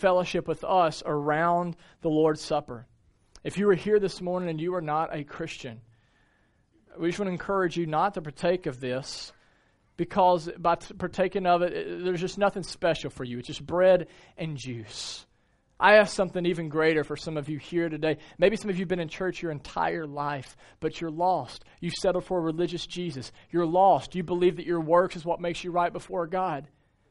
fellowship 0.00 0.48
with 0.48 0.64
us 0.64 1.02
around 1.04 1.76
the 2.00 2.08
Lord's 2.08 2.40
Supper. 2.40 2.86
If 3.44 3.58
you 3.58 3.68
are 3.70 3.74
here 3.74 4.00
this 4.00 4.20
morning 4.20 4.48
and 4.48 4.60
you 4.60 4.74
are 4.74 4.82
not 4.82 5.14
a 5.14 5.24
Christian, 5.24 5.80
we 6.98 7.08
just 7.08 7.18
want 7.18 7.28
to 7.28 7.32
encourage 7.32 7.76
you 7.76 7.86
not 7.86 8.14
to 8.14 8.22
partake 8.22 8.66
of 8.66 8.80
this 8.80 9.32
because 9.96 10.48
by 10.58 10.76
partaking 10.76 11.46
of 11.46 11.62
it, 11.62 12.02
there's 12.04 12.20
just 12.20 12.38
nothing 12.38 12.62
special 12.62 13.10
for 13.10 13.24
you. 13.24 13.38
It's 13.38 13.48
just 13.48 13.64
bread 13.64 14.08
and 14.36 14.56
juice. 14.56 15.26
I 15.78 15.94
have 15.94 16.10
something 16.10 16.44
even 16.44 16.68
greater 16.68 17.04
for 17.04 17.16
some 17.16 17.36
of 17.38 17.48
you 17.48 17.58
here 17.58 17.88
today. 17.88 18.18
Maybe 18.38 18.56
some 18.56 18.68
of 18.68 18.76
you 18.76 18.82
have 18.82 18.88
been 18.88 19.00
in 19.00 19.08
church 19.08 19.40
your 19.40 19.52
entire 19.52 20.06
life, 20.06 20.56
but 20.80 21.00
you're 21.00 21.10
lost. 21.10 21.64
You've 21.80 21.94
settled 21.94 22.24
for 22.24 22.38
a 22.38 22.42
religious 22.42 22.86
Jesus. 22.86 23.32
You're 23.50 23.66
lost. 23.66 24.14
You 24.14 24.22
believe 24.22 24.56
that 24.56 24.66
your 24.66 24.80
works 24.80 25.16
is 25.16 25.24
what 25.24 25.40
makes 25.40 25.64
you 25.64 25.70
right 25.70 25.92
before 25.92 26.26
God. 26.26 26.68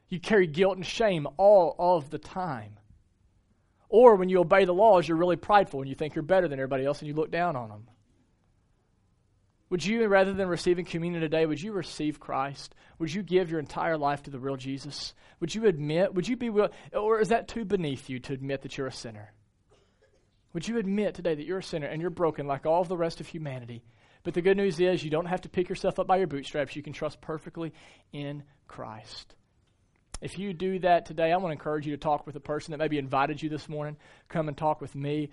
You 0.08 0.18
carry 0.18 0.48
guilt 0.48 0.76
and 0.76 0.86
shame 0.86 1.26
all 1.36 1.76
of 1.78 2.10
the 2.10 2.18
time. 2.18 2.79
Or 3.90 4.14
when 4.14 4.28
you 4.28 4.40
obey 4.40 4.64
the 4.64 4.72
laws, 4.72 5.06
you're 5.06 5.18
really 5.18 5.36
prideful 5.36 5.80
and 5.80 5.88
you 5.88 5.96
think 5.96 6.14
you're 6.14 6.22
better 6.22 6.48
than 6.48 6.60
everybody 6.60 6.86
else 6.86 7.00
and 7.00 7.08
you 7.08 7.14
look 7.14 7.30
down 7.30 7.56
on 7.56 7.68
them. 7.68 7.88
Would 9.68 9.84
you, 9.84 10.06
rather 10.06 10.32
than 10.32 10.48
receiving 10.48 10.84
communion 10.84 11.20
today, 11.20 11.44
would 11.44 11.60
you 11.60 11.72
receive 11.72 12.18
Christ? 12.18 12.74
Would 12.98 13.12
you 13.12 13.22
give 13.22 13.50
your 13.50 13.60
entire 13.60 13.98
life 13.98 14.22
to 14.22 14.30
the 14.30 14.38
real 14.38 14.56
Jesus? 14.56 15.12
Would 15.40 15.54
you 15.54 15.66
admit, 15.66 16.14
would 16.14 16.26
you 16.26 16.36
be, 16.36 16.50
willing, 16.50 16.70
or 16.92 17.20
is 17.20 17.28
that 17.28 17.48
too 17.48 17.64
beneath 17.64 18.08
you 18.08 18.20
to 18.20 18.32
admit 18.32 18.62
that 18.62 18.78
you're 18.78 18.88
a 18.88 18.92
sinner? 18.92 19.32
Would 20.52 20.66
you 20.66 20.78
admit 20.78 21.14
today 21.14 21.34
that 21.34 21.46
you're 21.46 21.58
a 21.58 21.62
sinner 21.62 21.86
and 21.86 22.00
you're 22.00 22.10
broken 22.10 22.46
like 22.46 22.66
all 22.66 22.80
of 22.80 22.88
the 22.88 22.96
rest 22.96 23.20
of 23.20 23.28
humanity? 23.28 23.84
But 24.22 24.34
the 24.34 24.42
good 24.42 24.56
news 24.56 24.78
is 24.80 25.04
you 25.04 25.10
don't 25.10 25.26
have 25.26 25.42
to 25.42 25.48
pick 25.48 25.68
yourself 25.68 25.98
up 25.98 26.06
by 26.06 26.16
your 26.16 26.26
bootstraps. 26.26 26.76
You 26.76 26.82
can 26.82 26.92
trust 26.92 27.20
perfectly 27.20 27.72
in 28.12 28.42
Christ. 28.66 29.34
If 30.20 30.38
you 30.38 30.52
do 30.52 30.78
that 30.80 31.06
today, 31.06 31.32
I 31.32 31.36
want 31.36 31.46
to 31.46 31.52
encourage 31.52 31.86
you 31.86 31.92
to 31.92 32.00
talk 32.00 32.26
with 32.26 32.36
a 32.36 32.40
person 32.40 32.72
that 32.72 32.78
maybe 32.78 32.98
invited 32.98 33.42
you 33.42 33.48
this 33.48 33.68
morning. 33.68 33.96
Come 34.28 34.48
and 34.48 34.56
talk 34.56 34.80
with 34.80 34.94
me 34.94 35.30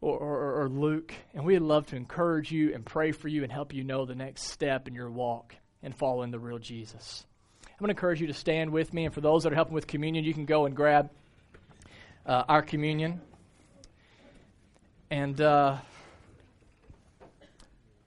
or, 0.00 0.18
or, 0.18 0.62
or 0.62 0.68
Luke, 0.68 1.14
and 1.34 1.44
we'd 1.44 1.60
love 1.60 1.86
to 1.86 1.96
encourage 1.96 2.52
you 2.52 2.74
and 2.74 2.84
pray 2.84 3.12
for 3.12 3.28
you 3.28 3.42
and 3.42 3.50
help 3.50 3.72
you 3.72 3.84
know 3.84 4.04
the 4.04 4.14
next 4.14 4.44
step 4.44 4.86
in 4.86 4.94
your 4.94 5.10
walk 5.10 5.54
and 5.82 5.96
following 5.96 6.30
the 6.30 6.38
real 6.38 6.58
Jesus. 6.58 7.24
I'm 7.64 7.78
going 7.80 7.88
to 7.88 7.92
encourage 7.92 8.20
you 8.20 8.26
to 8.26 8.34
stand 8.34 8.70
with 8.70 8.92
me, 8.92 9.06
and 9.06 9.14
for 9.14 9.20
those 9.20 9.44
that 9.44 9.52
are 9.52 9.56
helping 9.56 9.74
with 9.74 9.86
communion, 9.86 10.24
you 10.24 10.34
can 10.34 10.44
go 10.44 10.66
and 10.66 10.76
grab 10.76 11.10
uh, 12.26 12.44
our 12.48 12.62
communion. 12.62 13.20
And 15.10 15.40
uh, 15.40 15.78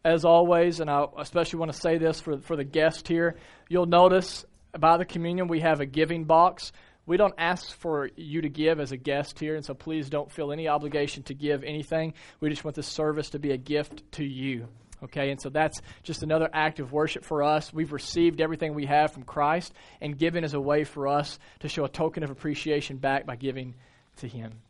as 0.05 0.23
always, 0.23 0.81
and 0.81 0.89
I 0.89 1.07
especially 1.17 1.59
want 1.59 1.73
to 1.73 1.79
say 1.79 1.97
this 1.97 2.21
for, 2.21 2.37
for 2.37 2.55
the 2.55 2.63
guest 2.63 3.07
here, 3.07 3.37
you'll 3.69 3.85
notice 3.85 4.45
by 4.77 4.97
the 4.97 5.05
communion 5.05 5.47
we 5.47 5.59
have 5.61 5.79
a 5.79 5.85
giving 5.85 6.25
box. 6.25 6.71
We 7.05 7.17
don't 7.17 7.33
ask 7.37 7.73
for 7.77 8.09
you 8.15 8.41
to 8.41 8.49
give 8.49 8.79
as 8.79 8.91
a 8.91 8.97
guest 8.97 9.39
here, 9.39 9.55
and 9.55 9.65
so 9.65 9.73
please 9.73 10.09
don't 10.09 10.31
feel 10.31 10.51
any 10.51 10.67
obligation 10.67 11.23
to 11.23 11.33
give 11.33 11.63
anything. 11.63 12.13
We 12.39 12.49
just 12.49 12.63
want 12.63 12.75
this 12.75 12.87
service 12.87 13.31
to 13.31 13.39
be 13.39 13.51
a 13.51 13.57
gift 13.57 14.03
to 14.13 14.23
you. 14.23 14.67
Okay, 15.03 15.31
and 15.31 15.41
so 15.41 15.49
that's 15.49 15.81
just 16.03 16.21
another 16.21 16.47
act 16.53 16.79
of 16.79 16.91
worship 16.91 17.25
for 17.25 17.41
us. 17.41 17.73
We've 17.73 17.91
received 17.91 18.39
everything 18.39 18.75
we 18.75 18.85
have 18.85 19.11
from 19.11 19.23
Christ, 19.23 19.73
and 19.99 20.17
given 20.17 20.43
is 20.43 20.53
a 20.53 20.61
way 20.61 20.83
for 20.83 21.07
us 21.07 21.39
to 21.61 21.67
show 21.67 21.85
a 21.85 21.89
token 21.89 22.23
of 22.23 22.29
appreciation 22.29 22.97
back 22.97 23.25
by 23.25 23.35
giving 23.35 23.73
to 24.17 24.27
Him. 24.27 24.61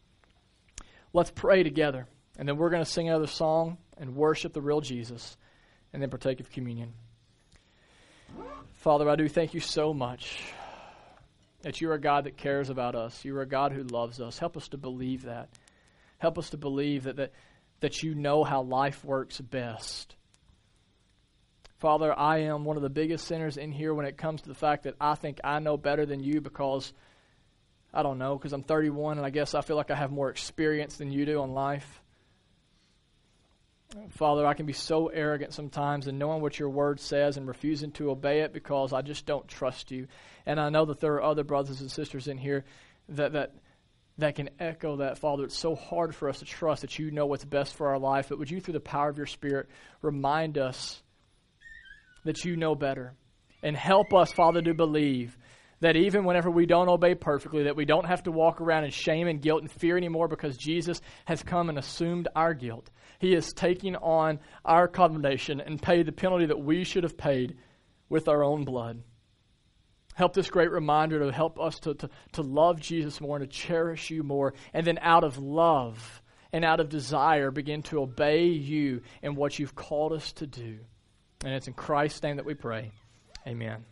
Let's 1.11 1.31
pray 1.31 1.63
together, 1.63 2.07
and 2.39 2.47
then 2.47 2.55
we're 2.55 2.69
going 2.69 2.83
to 2.83 2.89
sing 2.89 3.09
another 3.09 3.27
song 3.27 3.77
and 3.97 4.15
worship 4.15 4.53
the 4.53 4.61
real 4.61 4.79
Jesus, 4.79 5.35
and 5.91 6.01
then 6.01 6.09
partake 6.09 6.39
of 6.39 6.49
communion. 6.49 6.93
Father, 8.73 9.09
I 9.09 9.15
do 9.15 9.29
thank 9.29 9.53
you 9.53 9.59
so 9.59 9.93
much 9.93 10.41
that 11.61 11.81
you 11.81 11.91
are 11.91 11.95
a 11.95 12.01
God 12.01 12.23
that 12.23 12.37
cares 12.37 12.69
about 12.69 12.95
us. 12.95 13.23
You 13.23 13.37
are 13.37 13.41
a 13.41 13.47
God 13.47 13.71
who 13.71 13.83
loves 13.83 14.19
us. 14.19 14.39
Help 14.39 14.57
us 14.57 14.67
to 14.69 14.77
believe 14.77 15.23
that. 15.23 15.49
Help 16.17 16.37
us 16.37 16.49
to 16.51 16.57
believe 16.57 17.03
that, 17.03 17.17
that, 17.17 17.31
that 17.81 18.03
you 18.03 18.15
know 18.15 18.43
how 18.43 18.63
life 18.63 19.03
works 19.03 19.39
best. 19.39 20.15
Father, 21.77 22.17
I 22.17 22.39
am 22.39 22.63
one 22.63 22.77
of 22.77 22.83
the 22.83 22.89
biggest 22.89 23.25
sinners 23.25 23.57
in 23.57 23.71
here 23.71 23.93
when 23.93 24.05
it 24.05 24.17
comes 24.17 24.41
to 24.41 24.49
the 24.49 24.55
fact 24.55 24.83
that 24.83 24.95
I 25.01 25.15
think 25.15 25.39
I 25.43 25.59
know 25.59 25.77
better 25.77 26.05
than 26.05 26.19
you 26.23 26.41
because, 26.41 26.93
I 27.93 28.03
don't 28.03 28.19
know, 28.19 28.37
because 28.37 28.53
I'm 28.53 28.63
31 28.63 29.17
and 29.17 29.25
I 29.25 29.31
guess 29.31 29.55
I 29.55 29.61
feel 29.61 29.75
like 29.75 29.89
I 29.89 29.95
have 29.95 30.11
more 30.11 30.29
experience 30.29 30.97
than 30.97 31.11
you 31.11 31.25
do 31.25 31.41
on 31.41 31.53
life. 31.53 32.00
Father, 34.11 34.45
I 34.45 34.53
can 34.53 34.65
be 34.65 34.73
so 34.73 35.07
arrogant 35.07 35.53
sometimes 35.53 36.07
in 36.07 36.17
knowing 36.17 36.41
what 36.41 36.57
your 36.57 36.69
word 36.69 36.99
says 36.99 37.37
and 37.37 37.47
refusing 37.47 37.91
to 37.93 38.11
obey 38.11 38.41
it 38.41 38.53
because 38.53 38.93
I 38.93 39.01
just 39.01 39.25
don't 39.25 39.47
trust 39.47 39.91
you. 39.91 40.07
And 40.45 40.59
I 40.59 40.69
know 40.69 40.85
that 40.85 40.99
there 40.99 41.15
are 41.15 41.23
other 41.23 41.43
brothers 41.43 41.81
and 41.81 41.91
sisters 41.91 42.27
in 42.27 42.37
here 42.37 42.63
that, 43.09 43.33
that, 43.33 43.53
that 44.17 44.35
can 44.35 44.49
echo 44.59 44.97
that, 44.97 45.17
Father. 45.17 45.43
It's 45.43 45.57
so 45.57 45.75
hard 45.75 46.15
for 46.15 46.29
us 46.29 46.39
to 46.39 46.45
trust 46.45 46.81
that 46.81 46.99
you 46.99 47.11
know 47.11 47.25
what's 47.25 47.45
best 47.45 47.75
for 47.75 47.87
our 47.87 47.99
life. 47.99 48.29
But 48.29 48.39
would 48.39 48.51
you, 48.51 48.61
through 48.61 48.73
the 48.73 48.79
power 48.79 49.09
of 49.09 49.17
your 49.17 49.25
Spirit, 49.25 49.67
remind 50.01 50.57
us 50.57 51.01
that 52.23 52.45
you 52.45 52.55
know 52.55 52.75
better 52.75 53.13
and 53.63 53.75
help 53.75 54.13
us, 54.13 54.31
Father, 54.31 54.61
to 54.61 54.73
believe 54.73 55.37
that 55.81 55.95
even 55.95 56.23
whenever 56.23 56.49
we 56.49 56.65
don't 56.65 56.89
obey 56.89 57.15
perfectly, 57.15 57.63
that 57.63 57.75
we 57.75 57.85
don't 57.85 58.05
have 58.05 58.23
to 58.23 58.31
walk 58.31 58.61
around 58.61 58.85
in 58.85 58.91
shame 58.91 59.27
and 59.27 59.41
guilt 59.41 59.61
and 59.61 59.71
fear 59.71 59.97
anymore 59.97 60.27
because 60.27 60.55
Jesus 60.55 61.01
has 61.25 61.43
come 61.43 61.69
and 61.69 61.77
assumed 61.77 62.27
our 62.35 62.53
guilt. 62.53 62.89
He 63.19 63.33
is 63.33 63.51
taking 63.53 63.95
on 63.95 64.39
our 64.63 64.87
condemnation 64.87 65.59
and 65.59 65.81
paid 65.81 66.05
the 66.05 66.11
penalty 66.11 66.45
that 66.45 66.59
we 66.59 66.83
should 66.83 67.03
have 67.03 67.17
paid 67.17 67.57
with 68.09 68.27
our 68.27 68.43
own 68.43 68.63
blood. 68.63 69.01
Help 70.13 70.33
this 70.33 70.49
great 70.49 70.71
reminder 70.71 71.19
to 71.19 71.31
help 71.31 71.59
us 71.59 71.79
to, 71.79 71.95
to, 71.95 72.09
to 72.33 72.41
love 72.41 72.79
Jesus 72.79 73.19
more 73.19 73.37
and 73.37 73.49
to 73.49 73.57
cherish 73.57 74.09
you 74.09 74.23
more, 74.23 74.53
and 74.73 74.85
then 74.85 74.99
out 75.01 75.23
of 75.23 75.37
love 75.37 76.21
and 76.53 76.65
out 76.65 76.79
of 76.79 76.89
desire 76.89 77.49
begin 77.49 77.81
to 77.83 78.01
obey 78.01 78.45
you 78.45 79.01
and 79.23 79.35
what 79.35 79.57
you've 79.57 79.73
called 79.73 80.13
us 80.13 80.33
to 80.33 80.45
do. 80.45 80.79
And 81.43 81.53
it's 81.53 81.67
in 81.67 81.73
Christ's 81.73 82.21
name 82.21 82.35
that 82.35 82.45
we 82.45 82.53
pray. 82.53 82.91
Amen. 83.47 83.85